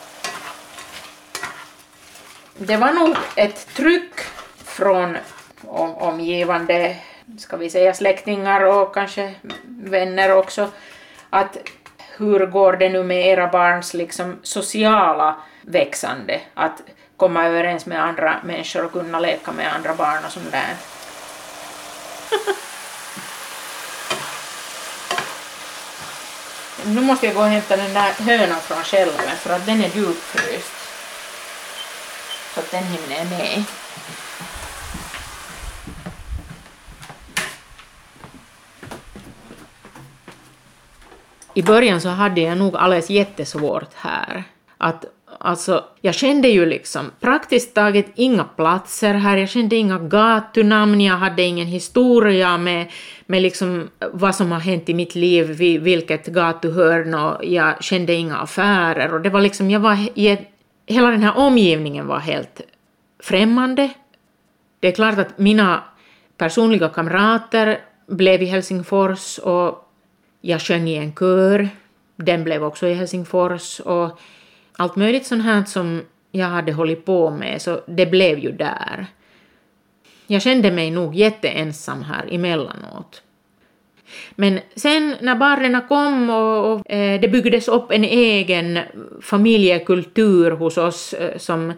det 2.59 2.76
var 2.76 2.93
nog 2.93 3.16
ett 3.37 3.74
tryck 3.74 4.20
från 4.64 5.16
omgivande, 5.97 6.97
ska 7.39 7.57
vi 7.57 7.70
säga 7.70 7.95
släktingar 7.95 8.61
och 8.61 8.95
kanske 8.95 9.35
vänner 9.64 10.37
också, 10.37 10.70
att 11.30 11.57
hur 12.16 12.47
går 12.47 12.72
det 12.72 12.89
nu 12.89 13.03
med 13.03 13.26
era 13.26 13.47
barns 13.47 13.95
liksom 13.95 14.39
sociala 14.43 15.37
växande? 15.62 16.41
Att 16.55 16.82
komma 17.19 17.47
överens 17.47 17.87
med 17.87 18.05
andra 18.05 18.41
människor 18.45 18.85
och 18.85 18.93
kunna 18.93 19.21
leka 19.21 19.53
med 19.53 19.75
andra 19.75 19.95
barn 19.95 20.25
och 20.25 20.33
sånt 20.33 20.53
där. 20.53 20.77
nu 26.87 27.01
måste 27.01 27.27
jag 27.27 27.35
gå 27.35 27.41
och 27.41 27.47
hämta 27.47 27.77
den 27.77 27.95
där 27.95 28.12
hönan 28.12 28.61
från 28.61 28.85
skälven 28.85 29.37
för 29.37 29.55
att 29.55 29.66
den 29.66 29.81
är 29.81 29.97
djupfryst. 29.97 30.73
Så 32.55 32.61
att 32.61 32.71
den 32.71 32.85
hinner 32.85 33.25
med. 33.25 33.64
I 41.55 41.62
början 41.62 42.01
så 42.01 42.09
hade 42.09 42.41
jag 42.41 42.59
nog 42.59 42.77
alldeles 42.77 43.11
jättesvårt 43.11 43.95
här. 43.95 44.45
Att 44.79 45.05
alltså, 45.39 45.84
jag 46.01 46.14
kände 46.14 46.49
ju 46.49 46.66
liksom 46.66 47.11
praktiskt 47.20 47.74
taget 47.74 48.07
inga 48.14 48.45
platser 48.45 49.14
här, 49.14 49.36
jag 49.36 49.49
kände 49.49 49.76
inga 49.76 49.99
gatunamn, 49.99 51.01
jag 51.01 51.16
hade 51.16 51.43
ingen 51.43 51.66
historia 51.66 52.59
med, 52.59 52.91
med 53.26 53.43
liksom 53.43 53.89
vad 54.12 54.34
som 54.34 54.53
har 54.53 54.61
hänt 54.61 54.89
i 54.89 54.95
mitt 54.95 55.14
liv, 55.14 55.47
vid 55.47 55.80
vilket 55.80 56.26
gatuhörn 56.26 57.14
och 57.14 57.45
jag 57.45 57.84
kände 57.84 58.14
inga 58.14 58.36
affärer. 58.36 59.14
Och 59.14 59.20
det 59.20 59.30
var 59.30 59.41
liksom, 59.41 59.70
jag 59.70 59.80
var, 59.80 59.97
hela 60.86 61.11
den 61.11 61.22
här 61.22 61.36
omgivningen 61.36 62.07
var 62.07 62.18
helt 62.18 62.61
främmande. 63.22 63.91
Det 64.80 64.89
är 64.89 64.93
klart 64.93 65.18
att 65.18 65.39
mina 65.39 65.82
personliga 66.36 66.89
kamrater 66.89 67.78
blev 68.07 68.43
i 68.43 68.47
Helsingfors 68.47 69.39
och 69.39 69.84
jag 70.41 70.62
sjöng 70.62 70.89
i 70.89 70.97
en 70.97 71.12
kör, 71.12 71.68
den 72.16 72.45
blev 72.45 72.64
också 72.64 72.86
i 72.86 72.95
Helsingfors 72.95 73.80
och 73.80 74.20
allt 74.79 74.97
möjligt 74.97 75.26
sånt 75.26 75.45
här 75.45 75.64
som 75.64 76.03
jag 76.33 76.47
hade 76.47 76.72
hållit 76.72 77.05
på 77.05 77.31
med, 77.31 77.62
så 77.62 77.81
det 77.87 78.07
blev 78.07 78.39
ju 78.39 78.53
där. 78.53 79.07
Jag 80.26 80.43
kände 80.43 80.70
mig 80.70 80.91
nog 80.91 81.14
jätteensam 81.14 82.03
här 82.03 82.29
emellanåt. 82.31 83.22
Men 84.31 84.61
sen 84.76 85.16
när 85.20 85.35
barnen 85.35 85.83
kom 85.89 86.31
och, 86.31 86.72
och 86.72 86.91
eh, 86.91 87.20
det 87.20 87.29
byggdes 87.29 87.68
upp 87.68 87.91
en 87.91 88.05
egen 88.05 88.79
familjekultur 89.20 90.51
hos 90.51 90.79
oss 90.79 91.12
eh, 91.12 91.39
som 91.39 91.72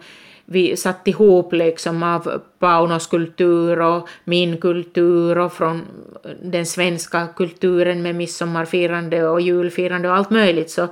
vi 0.45 0.77
satt 0.77 1.07
ihop 1.07 1.53
liksom 1.53 2.03
av 2.03 2.41
Paunos 2.59 3.07
kultur 3.07 3.81
och 3.81 4.09
min 4.23 4.57
kultur 4.57 5.37
och 5.37 5.53
från 5.53 5.81
den 6.43 6.65
svenska 6.65 7.27
kulturen 7.27 8.01
med 8.01 8.15
midsommarfirande 8.15 9.27
och 9.27 9.41
julfirande 9.41 10.09
och 10.09 10.15
allt 10.15 10.29
möjligt 10.29 10.69
så 10.69 10.87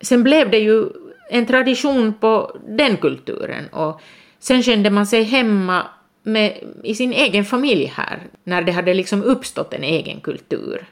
sen 0.00 0.22
blev 0.22 0.50
det 0.50 0.58
ju 0.58 0.88
en 1.30 1.46
tradition 1.46 2.14
på 2.14 2.56
den 2.68 2.96
kulturen 2.96 3.68
och 3.68 4.00
sen 4.38 4.62
kände 4.62 4.90
man 4.90 5.06
sig 5.06 5.22
hemma 5.22 5.86
med, 6.22 6.58
i 6.82 6.94
sin 6.94 7.12
egen 7.12 7.44
familj 7.44 7.84
här 7.84 8.22
när 8.44 8.62
det 8.62 8.72
hade 8.72 8.94
liksom 8.94 9.22
uppstått 9.22 9.74
en 9.74 9.84
egen 9.84 10.20
kultur. 10.20 10.86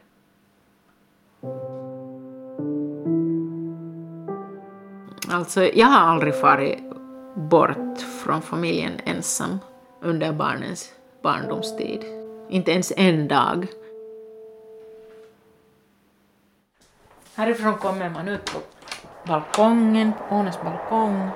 Alltså, 5.31 5.65
jag 5.65 5.87
har 5.87 6.13
aldrig 6.13 6.41
farit 6.41 6.79
bort 7.35 8.01
från 8.25 8.43
familjen 8.43 8.93
ensam 9.05 9.59
under 10.03 10.33
barnens 10.33 10.93
barndomstid. 11.23 12.05
Inte 12.51 12.71
ens 12.71 12.93
en 12.97 13.29
dag. 13.29 13.67
Härifrån 17.35 17.75
kommer 17.75 18.11
man 18.11 18.29
upp 18.29 18.51
på 19.29 19.33
balkongen, 19.33 20.13
Ånes 20.31 20.63
balkong. 20.63 21.31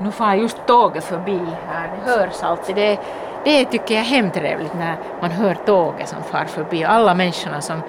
Nu 0.00 0.12
far 0.12 0.34
just 0.34 0.66
tåget 0.66 1.04
förbi 1.04 1.40
här, 1.68 1.90
det 1.96 2.10
hörs 2.10 2.42
alltid. 2.42 2.76
Det, 2.76 2.98
det 3.44 3.64
tycker 3.64 3.94
jag 3.94 4.04
är 4.04 4.08
hemtrevligt 4.08 4.74
när 4.74 4.96
man 5.20 5.30
hör 5.30 5.54
tåget 5.54 6.08
som 6.08 6.22
far 6.22 6.44
förbi, 6.44 6.84
alla 6.84 7.14
människorna 7.14 7.60
som, 7.60 7.80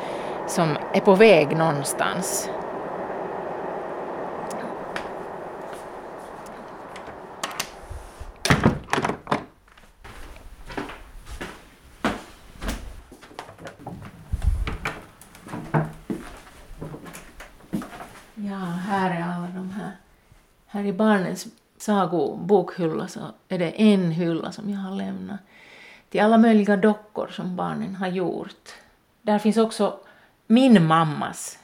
som 0.48 0.78
är 0.94 1.00
på 1.00 1.16
väg 1.16 1.58
någonstans. 1.58 2.50
här 20.80 20.84
i 20.84 20.92
barnens 21.90 22.10
sagobokhylla 22.10 23.08
så 23.08 23.20
är 23.50 23.60
det 23.60 23.72
en 23.72 24.12
hylla 24.12 24.52
som 24.52 24.70
jag 24.70 24.80
har 24.80 24.96
lämnat 24.96 25.40
till 26.10 26.22
alla 26.22 26.38
möjliga 26.38 26.78
dockor 26.78 27.28
som 27.28 27.56
barnen 27.56 27.96
har 27.96 28.08
gjort. 28.08 28.76
Där 29.22 29.40
finns 29.40 29.58
också 29.58 30.00
min 30.48 30.86
mammas 30.88 31.60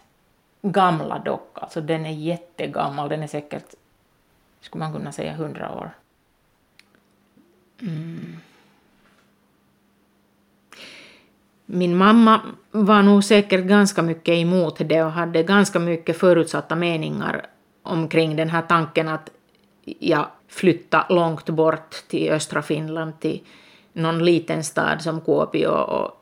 gamla 0.61 1.19
docka, 1.19 1.61
alltså 1.61 1.82
den 1.82 2.05
är 2.05 2.13
jättegammal, 2.13 3.09
den 3.09 3.23
är 3.23 3.28
säkert, 3.28 3.76
skulle 4.61 4.84
man 4.84 4.93
kunna 4.93 5.11
säga, 5.11 5.34
hundra 5.34 5.71
år. 5.71 5.91
Mm. 7.82 8.38
Min 11.67 11.97
mamma 11.97 12.41
var 12.71 13.03
nog 13.03 13.23
säkert 13.23 13.65
ganska 13.65 14.01
mycket 14.01 14.34
emot 14.34 14.78
det 14.89 15.03
och 15.03 15.11
hade 15.11 15.43
ganska 15.43 15.80
mycket 15.80 16.17
förutsatta 16.17 16.76
meningar 16.76 17.47
omkring 17.84 18.36
den 18.36 18.49
här 18.49 18.61
tanken 18.61 19.07
att 19.07 19.30
jag 19.86 20.27
flytta 20.47 21.05
långt 21.09 21.49
bort 21.49 21.95
till 22.07 22.31
östra 22.31 22.61
Finland, 22.61 23.19
till 23.19 23.41
någon 23.93 24.25
liten 24.25 24.63
stad 24.63 25.01
som 25.01 25.21
Kuopio 25.21 25.67
och, 25.67 26.21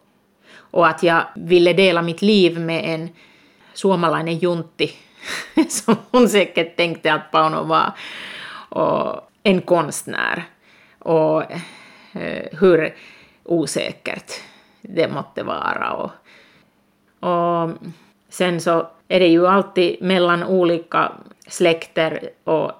och 0.55 0.88
att 0.88 1.03
jag 1.03 1.24
ville 1.36 1.74
dela 1.74 2.01
mitt 2.01 2.22
liv 2.22 2.59
med 2.59 2.84
en 2.86 3.09
suomalainen 3.74 4.38
juntti, 4.38 4.91
som 5.70 5.95
hon 6.11 6.30
säkert 6.30 6.78
tänkte 6.78 7.14
att 7.14 7.32
Pauno 7.32 7.64
var, 7.64 7.91
och 8.70 9.30
en 9.43 9.61
konstnär. 9.61 10.43
Och 10.99 11.43
eh, 12.14 12.59
hur 12.59 12.95
osäkert 13.43 14.32
det 14.82 15.07
måtte 15.07 15.43
vara. 15.43 15.91
Och, 15.91 16.11
och 17.30 17.70
sen 18.30 18.61
så 18.61 18.88
är 19.07 19.20
det 19.20 19.28
ju 19.28 19.47
alltid 19.47 20.01
mellan 20.01 20.43
olika 20.43 21.11
släkter 21.47 22.30
och 22.43 22.72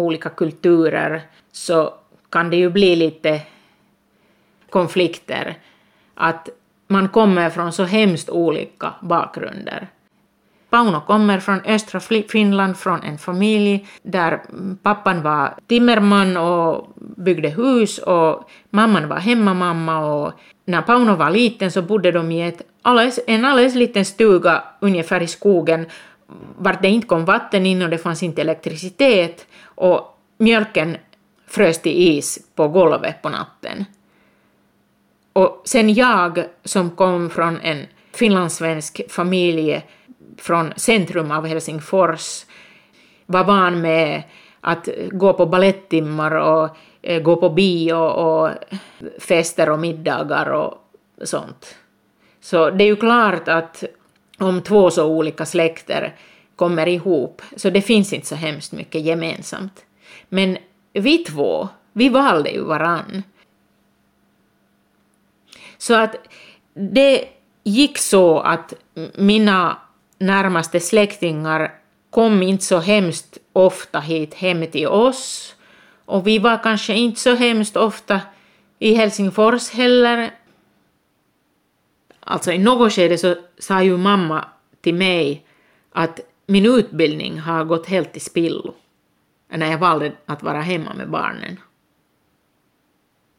olika 0.00 0.28
kulturer 0.28 1.22
så 1.52 1.94
kan 2.30 2.50
det 2.50 2.56
ju 2.56 2.70
bli 2.70 2.96
lite 2.96 3.40
konflikter. 4.70 5.58
Att 6.14 6.48
man 6.86 7.08
kommer 7.08 7.50
från 7.50 7.72
så 7.72 7.84
hemskt 7.84 8.30
olika 8.30 8.92
bakgrunder. 9.00 9.88
Pauno 10.70 11.00
kommer 11.06 11.40
från 11.40 11.60
östra 11.66 12.00
Finland, 12.28 12.76
från 12.76 13.02
en 13.02 13.18
familj 13.18 13.86
där 14.02 14.42
pappan 14.82 15.22
var 15.22 15.54
timmerman 15.66 16.36
och 16.36 16.88
byggde 16.96 17.48
hus 17.48 17.98
och 17.98 18.50
mamman 18.70 19.08
var 19.08 19.16
hemmamamma 19.16 19.98
och 19.98 20.32
när 20.64 20.82
Pauno 20.82 21.14
var 21.14 21.30
liten 21.30 21.70
så 21.70 21.82
bodde 21.82 22.12
de 22.12 22.32
i 22.32 22.48
ett 22.48 22.62
alldeles, 22.82 23.20
en 23.26 23.44
alldeles 23.44 23.74
liten 23.74 24.04
stuga 24.04 24.62
ungefär 24.80 25.22
i 25.22 25.26
skogen 25.26 25.86
vart 26.58 26.82
det 26.82 26.88
inte 26.88 27.06
kom 27.06 27.24
vatten 27.24 27.66
in 27.66 27.82
och 27.82 27.90
det 27.90 27.98
fanns 27.98 28.22
inte 28.22 28.40
elektricitet 28.40 29.46
och 29.80 30.18
mjölken 30.38 30.96
frös 31.46 31.82
till 31.82 31.92
is 31.92 32.38
på 32.54 32.68
golvet 32.68 33.22
på 33.22 33.28
natten. 33.28 33.84
Och 35.32 35.62
sen 35.64 35.94
jag 35.94 36.44
som 36.64 36.90
kom 36.90 37.30
från 37.30 37.60
en 37.60 37.86
finlandssvensk 38.12 39.00
familj 39.08 39.86
från 40.38 40.72
centrum 40.76 41.30
av 41.30 41.46
Helsingfors 41.46 42.46
var 43.26 43.44
van 43.44 43.80
med 43.80 44.22
att 44.60 44.88
gå 45.10 45.32
på 45.32 45.46
balettimmar 45.46 46.34
och 46.34 46.76
eh, 47.02 47.22
gå 47.22 47.36
på 47.36 47.50
bio 47.50 47.94
och 47.94 48.50
fester 49.18 49.70
och 49.70 49.78
middagar 49.78 50.50
och 50.50 50.74
sånt. 51.22 51.76
Så 52.40 52.70
det 52.70 52.84
är 52.84 52.88
ju 52.88 52.96
klart 52.96 53.48
att 53.48 53.84
om 54.38 54.62
två 54.62 54.90
så 54.90 55.06
olika 55.06 55.46
släkter 55.46 56.14
kommer 56.60 56.88
ihop, 56.88 57.42
så 57.56 57.70
det 57.70 57.82
finns 57.82 58.12
inte 58.12 58.26
så 58.26 58.34
hemskt 58.34 58.72
mycket 58.72 59.02
gemensamt. 59.02 59.84
Men 60.28 60.58
vi 60.92 61.18
två, 61.18 61.68
vi 61.92 62.08
valde 62.08 62.50
ju 62.50 62.64
varann. 62.64 63.22
Så 65.78 65.94
att 65.94 66.16
det 66.74 67.24
gick 67.64 67.98
så 67.98 68.38
att 68.40 68.74
mina 69.14 69.76
närmaste 70.18 70.80
släktingar 70.80 71.74
kom 72.10 72.42
inte 72.42 72.64
så 72.64 72.78
hemskt 72.78 73.38
ofta 73.52 74.00
hit 74.00 74.34
hem 74.34 74.66
till 74.66 74.88
oss 74.88 75.54
och 76.04 76.26
vi 76.26 76.38
var 76.38 76.62
kanske 76.62 76.94
inte 76.94 77.20
så 77.20 77.34
hemskt 77.34 77.76
ofta 77.76 78.20
i 78.78 78.94
Helsingfors 78.94 79.70
heller. 79.70 80.30
Alltså 82.20 82.52
i 82.52 82.58
något 82.58 82.92
skede 82.92 83.18
så 83.18 83.36
sa 83.58 83.82
ju 83.82 83.96
mamma 83.96 84.44
till 84.80 84.94
mig 84.94 85.44
att 85.92 86.20
min 86.50 86.66
utbildning 86.66 87.38
har 87.38 87.64
gått 87.64 87.86
helt 87.86 88.16
i 88.16 88.20
spillo 88.20 88.74
när 89.48 89.70
jag 89.70 89.78
valde 89.78 90.12
att 90.26 90.42
vara 90.42 90.60
hemma 90.60 90.94
med 90.94 91.10
barnen. 91.10 91.60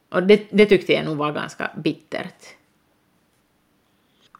Och 0.09 0.23
det, 0.23 0.47
det 0.51 0.65
tyckte 0.65 0.93
jag 0.93 1.05
nog 1.05 1.17
var 1.17 1.31
ganska 1.31 1.71
bittert. 1.77 2.45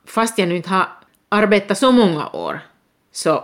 Fast 0.06 0.38
jag 0.38 0.50
nu 0.50 0.56
inte 0.56 0.70
har 0.70 0.88
arbetat 1.30 1.78
så 1.78 1.92
många 1.92 2.30
år, 2.30 2.60
så 3.12 3.44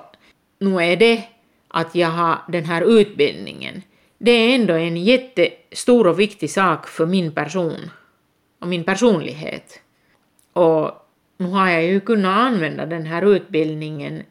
nu 0.60 0.84
är 0.84 0.98
det 0.98 1.24
att 1.68 1.96
jag 1.96 2.10
har 2.10 2.38
den 2.48 2.66
här 2.66 2.82
utbildningen, 2.82 3.82
det 4.18 4.32
är 4.32 4.56
ändå 4.56 4.74
en 4.74 4.98
jättestor 4.98 6.08
och 6.08 6.20
viktig 6.20 6.52
sak 6.52 6.88
för 6.88 7.06
min 7.06 7.32
person 7.32 7.92
och 8.60 8.68
min 8.68 8.84
personlighet. 8.84 9.82
Och 10.54 10.92
nu 11.38 11.46
har 11.46 11.70
jag 11.70 11.84
ju 11.84 12.00
kunnat 12.00 12.38
använda 12.38 12.86
den 12.86 13.06
här 13.06 13.22
utbildningen 13.36 14.24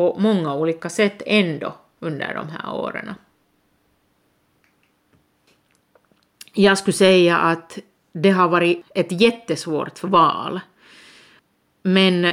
på 0.00 0.16
många 0.18 0.54
olika 0.54 0.88
sätt 0.88 1.22
ändå 1.26 1.74
under 1.98 2.34
de 2.34 2.48
här 2.48 2.74
åren. 2.74 3.14
Jag 6.52 6.78
skulle 6.78 6.92
säga 6.92 7.38
att 7.38 7.78
det 8.12 8.30
har 8.30 8.48
varit 8.48 8.86
ett 8.94 9.20
jättesvårt 9.20 10.02
val. 10.02 10.60
Men 11.82 12.32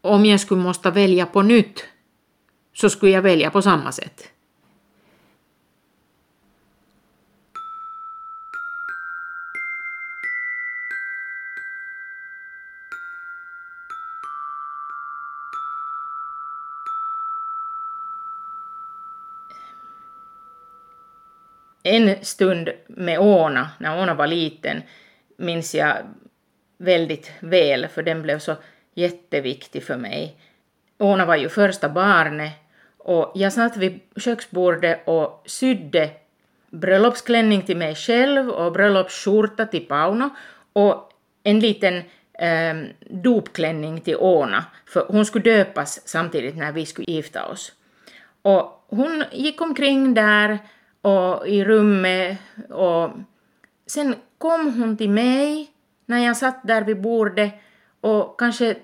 om 0.00 0.26
jag 0.26 0.40
skulle 0.40 0.60
måste 0.60 0.90
välja 0.90 1.26
på 1.26 1.42
nytt 1.42 1.84
så 2.72 2.90
skulle 2.90 3.12
jag 3.12 3.22
välja 3.22 3.50
på 3.50 3.62
samma 3.62 3.92
sätt. 3.92 4.30
En 21.86 22.24
stund 22.24 22.68
med 22.86 23.18
Åna, 23.18 23.70
när 23.78 24.02
Åna 24.02 24.14
var 24.14 24.26
liten, 24.26 24.82
minns 25.36 25.74
jag 25.74 25.96
väldigt 26.78 27.32
väl, 27.40 27.88
för 27.88 28.02
den 28.02 28.22
blev 28.22 28.38
så 28.38 28.54
jätteviktig 28.94 29.84
för 29.84 29.96
mig. 29.96 30.36
Åna 30.98 31.26
var 31.26 31.36
ju 31.36 31.48
första 31.48 31.88
barnet 31.88 32.52
och 32.98 33.32
jag 33.34 33.52
satt 33.52 33.76
vid 33.76 34.00
köksbordet 34.16 35.02
och 35.04 35.42
sydde 35.46 36.10
bröllopsklänning 36.70 37.62
till 37.62 37.76
mig 37.76 37.94
själv 37.94 38.50
och 38.50 38.72
bröllopsskjorta 38.72 39.66
till 39.66 39.86
Pauno 39.86 40.30
och 40.72 41.10
en 41.42 41.60
liten 41.60 41.96
eh, 42.38 42.74
dopklänning 43.10 44.00
till 44.00 44.16
Åna, 44.16 44.64
för 44.86 45.06
hon 45.08 45.24
skulle 45.24 45.56
döpas 45.56 46.08
samtidigt 46.08 46.56
när 46.56 46.72
vi 46.72 46.86
skulle 46.86 47.12
gifta 47.12 47.46
oss. 47.46 47.72
Och 48.42 48.84
hon 48.88 49.24
gick 49.32 49.60
omkring 49.60 50.14
där 50.14 50.58
och 51.04 51.48
i 51.48 51.64
rummet 51.64 52.38
och 52.70 53.10
sen 53.86 54.14
kom 54.38 54.80
hon 54.80 54.96
till 54.96 55.10
mig 55.10 55.70
när 56.06 56.18
jag 56.18 56.36
satt 56.36 56.66
där 56.66 56.82
vid 56.82 57.00
bordet 57.02 57.54
och 58.00 58.38
kanske 58.38 58.76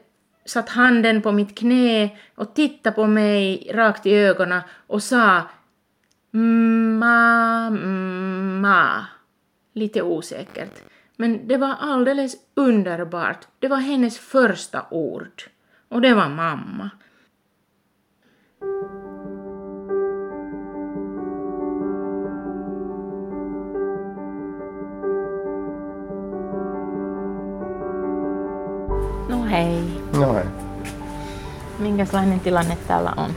satt 0.44 0.68
handen 0.68 1.22
på 1.22 1.32
mitt 1.32 1.58
knä 1.58 2.10
och 2.34 2.54
tittade 2.54 2.96
på 2.96 3.06
mig 3.06 3.70
rakt 3.74 4.06
i 4.06 4.14
ögonen 4.14 4.60
och 4.86 5.02
sa 5.02 5.42
mamma. 7.50 9.06
Lite 9.72 10.02
osäkert. 10.02 10.82
Men 11.16 11.48
det 11.48 11.56
var 11.56 11.74
alldeles 11.80 12.36
underbart. 12.54 13.46
Det 13.58 13.68
var 13.68 13.76
hennes 13.76 14.18
första 14.18 14.86
ord. 14.90 15.42
Och 15.88 16.00
det 16.00 16.14
var 16.14 16.28
mamma. 16.28 16.90
Hei. 29.50 30.02
No 30.18 30.34
hei. 30.34 30.44
Minkälainen 31.78 32.40
tilanne 32.40 32.76
täällä 32.88 33.12
on? 33.16 33.30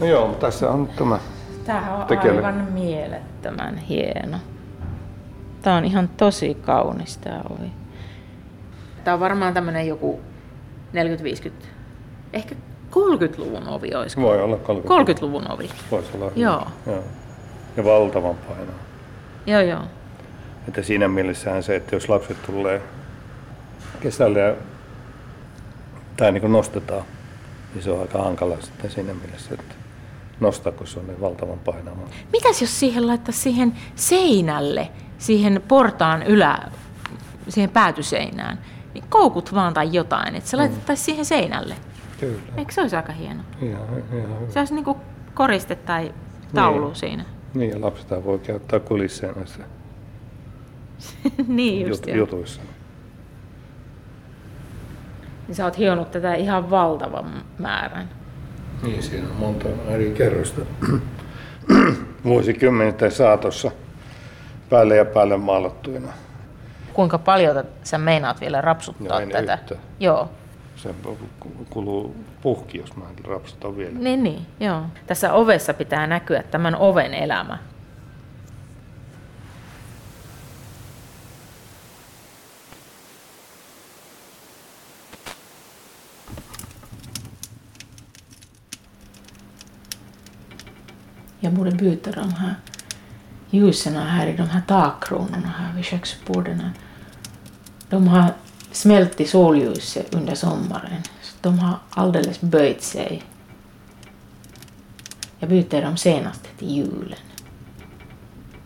No 0.00 0.06
joo, 0.06 0.32
tässä 0.32 0.70
on 0.70 0.88
tämä 0.98 1.18
Tämä 1.64 1.96
on 1.96 2.06
tekele. 2.06 2.36
aivan 2.36 2.66
mielettömän 2.72 3.76
hieno. 3.78 4.38
Tämä 5.62 5.76
on 5.76 5.84
ihan 5.84 6.08
tosi 6.16 6.54
kaunis 6.54 7.16
tämä 7.18 7.40
ovi. 7.50 7.70
Tämä 9.04 9.14
on 9.14 9.20
varmaan 9.20 9.54
tämmöinen 9.54 9.86
joku 9.88 10.20
40-50, 11.48 11.50
ehkä 12.32 12.54
30-luvun 12.90 13.68
ovi 13.68 13.94
olisiko? 13.94 14.22
Voi 14.22 14.42
olla 14.42 14.56
30. 14.56 15.12
30-luvun 15.12 15.50
ovi. 15.50 15.70
Voisi 15.90 16.10
olla. 16.14 16.32
Joo. 16.36 16.66
joo. 16.86 17.04
Ja 17.76 17.84
valtavan 17.84 18.34
painoa. 18.34 18.74
Joo, 19.46 19.60
joo. 19.60 19.82
Että 20.68 20.82
siinä 20.82 21.08
mielessähän 21.08 21.62
se, 21.62 21.76
että 21.76 21.96
jos 21.96 22.08
lapset 22.08 22.36
tulee 22.46 22.82
kesällä 24.00 24.38
ja, 24.38 24.54
tai 26.16 26.32
niin 26.32 26.52
nostetaan, 26.52 27.02
niin 27.74 27.82
se 27.84 27.90
on 27.90 28.00
aika 28.00 28.18
hankala 28.22 28.56
sitten 28.60 28.90
siinä 28.90 29.14
mielessä, 29.14 29.54
että 29.54 29.74
nostaa, 30.40 30.72
kun 30.72 30.86
se 30.86 30.98
on 30.98 31.06
niin 31.06 31.20
valtavan 31.20 31.58
painava. 31.58 32.08
Mitäs 32.32 32.60
jos 32.60 32.80
siihen 32.80 33.06
laittaisi 33.06 33.40
siihen 33.40 33.72
seinälle, 33.94 34.88
siihen 35.18 35.62
portaan 35.68 36.22
ylä, 36.22 36.58
siihen 37.48 37.70
päätyseinään, 37.70 38.58
niin 38.94 39.04
koukut 39.08 39.54
vaan 39.54 39.74
tai 39.74 39.88
jotain, 39.92 40.34
että 40.34 40.50
se 40.50 40.56
laitettaisiin 40.56 41.04
siihen 41.04 41.24
seinälle. 41.24 41.74
Kyllä. 42.20 42.38
Eikö 42.56 42.72
se 42.72 42.80
olisi 42.80 42.96
aika 42.96 43.12
hieno? 43.12 43.42
Ihan, 43.62 43.82
ihan 43.88 44.02
hyvä. 44.10 44.50
Se 44.50 44.58
olisi 44.58 44.74
niinku 44.74 44.96
koriste 45.34 45.74
tai 45.74 46.14
taulu 46.54 46.86
Niin. 46.86 46.96
siinä. 46.96 47.24
Niin, 47.54 47.70
ja 47.70 47.80
lapset 47.80 48.24
voi 48.24 48.38
käyttää 48.38 48.80
kulisseja 48.80 49.32
näissä 49.32 49.58
niin 51.46 51.88
just, 51.88 52.06
jut- 52.06 52.16
jutuissa. 52.16 52.60
Niin 55.48 55.54
sä 55.56 55.64
oot 55.64 55.78
hionut 55.78 56.10
tätä 56.10 56.34
ihan 56.34 56.70
valtavan 56.70 57.44
määrän. 57.58 58.08
Niin, 58.82 59.02
siinä 59.02 59.26
on 59.28 59.36
monta 59.36 59.68
eri 59.88 60.10
kerrosta. 60.10 60.60
Vuosikymmenten 62.24 63.12
saatossa 63.12 63.70
päälle 64.70 64.96
ja 64.96 65.04
päälle 65.04 65.36
maalattuina. 65.36 66.08
Kuinka 66.92 67.18
paljon 67.18 67.64
sä 67.82 67.98
meinaat 67.98 68.40
vielä 68.40 68.60
rapsuttaa 68.60 69.20
No, 69.20 69.26
tätä? 69.26 69.54
yhtään. 69.54 69.80
Joo. 70.00 70.30
Se 70.76 70.94
kuluu 71.70 72.16
puhki, 72.42 72.78
jos 72.78 72.96
mä 72.96 73.04
rapsutan 73.24 73.76
vielä. 73.76 73.98
Niin, 73.98 74.22
niin, 74.22 74.46
joo. 74.60 74.82
Tässä 75.06 75.32
ovessa 75.32 75.74
pitää 75.74 76.06
näkyä 76.06 76.42
tämän 76.42 76.76
oven 76.76 77.14
elämä. 77.14 77.58
Jag 91.46 91.54
borde 91.54 91.70
byta 91.70 92.10
de 92.10 92.32
här 92.32 92.54
ljusen 93.50 93.96
här 93.96 94.26
i 94.26 94.36
de 94.36 94.48
här 94.48 94.62
takkronorna 94.66 95.54
här 95.58 95.74
vid 95.74 95.84
köksborden. 95.84 96.70
De 97.88 98.08
har 98.08 98.34
smält 98.72 99.20
i 99.20 99.26
solljuset 99.26 100.14
under 100.14 100.34
sommaren. 100.34 101.02
Så 101.22 101.36
de 101.40 101.58
har 101.58 101.78
alldeles 101.90 102.40
böjt 102.40 102.82
sig. 102.82 103.22
Jag 105.38 105.48
byter 105.48 105.82
dem 105.82 105.96
senast 105.96 106.58
till 106.58 106.76
julen. 106.76 107.18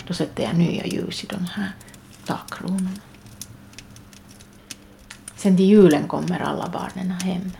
Då 0.07 0.15
sätter 0.15 0.43
jag 0.43 0.55
nya 0.55 0.87
ljus 0.87 1.25
i 1.25 1.27
de 1.27 1.45
här 1.45 1.73
takkronorna. 2.27 2.91
Sen 5.37 5.57
till 5.57 5.67
julen 5.67 6.09
kommer 6.09 6.41
alla 6.41 6.69
barnen 6.69 7.11
hem. 7.11 7.53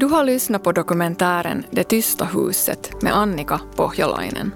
Du 0.00 0.06
har 0.06 0.24
lyssnat 0.24 0.62
på 0.62 0.72
dokumentären 0.72 1.64
Det 1.70 1.84
tysta 1.84 2.24
huset 2.24 3.02
med 3.02 3.16
Annika 3.16 3.60
Pohjolainen. 3.76 4.54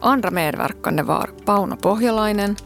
Andra 0.00 0.30
medverkande 0.30 1.02
var 1.02 1.30
Pauno 1.44 1.76
Pohjolainen 1.76 2.56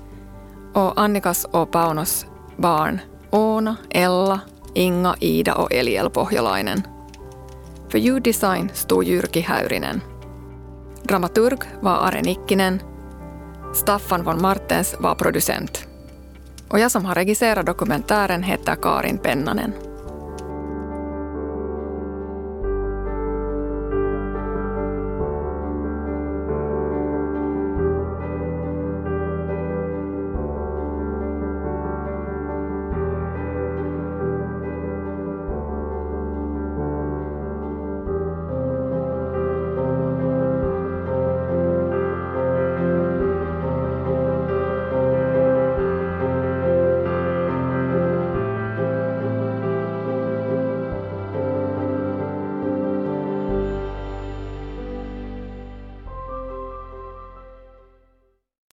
och 0.75 1.01
Annikas 1.01 1.45
och 1.45 1.71
Paunos 1.71 2.27
barn 2.57 3.01
Oona, 3.31 3.77
Ella, 3.91 4.41
Inga, 4.75 5.15
Ida 5.21 5.55
och 5.55 5.73
Eliel 5.73 6.11
Pohjolainen. 6.11 6.83
För 7.89 7.99
ljuddesign 7.99 8.71
stod 8.75 9.05
Jyrki 9.05 9.41
Häyrinen. 9.41 10.01
Dramaturg 11.03 11.61
var 11.81 11.97
Are 11.97 12.23
Nikkinen. 12.23 12.83
Staffan 13.75 14.25
von 14.25 14.43
Martens 14.43 14.97
var 14.99 15.15
producent. 15.15 15.87
Och 16.69 16.79
jag 16.79 16.91
som 16.91 17.05
har 17.05 17.15
regisserat 17.15 17.67
dokumentären 17.67 18.43
heter 18.43 18.75
Karin 18.75 19.19
Pennanen. 19.19 19.73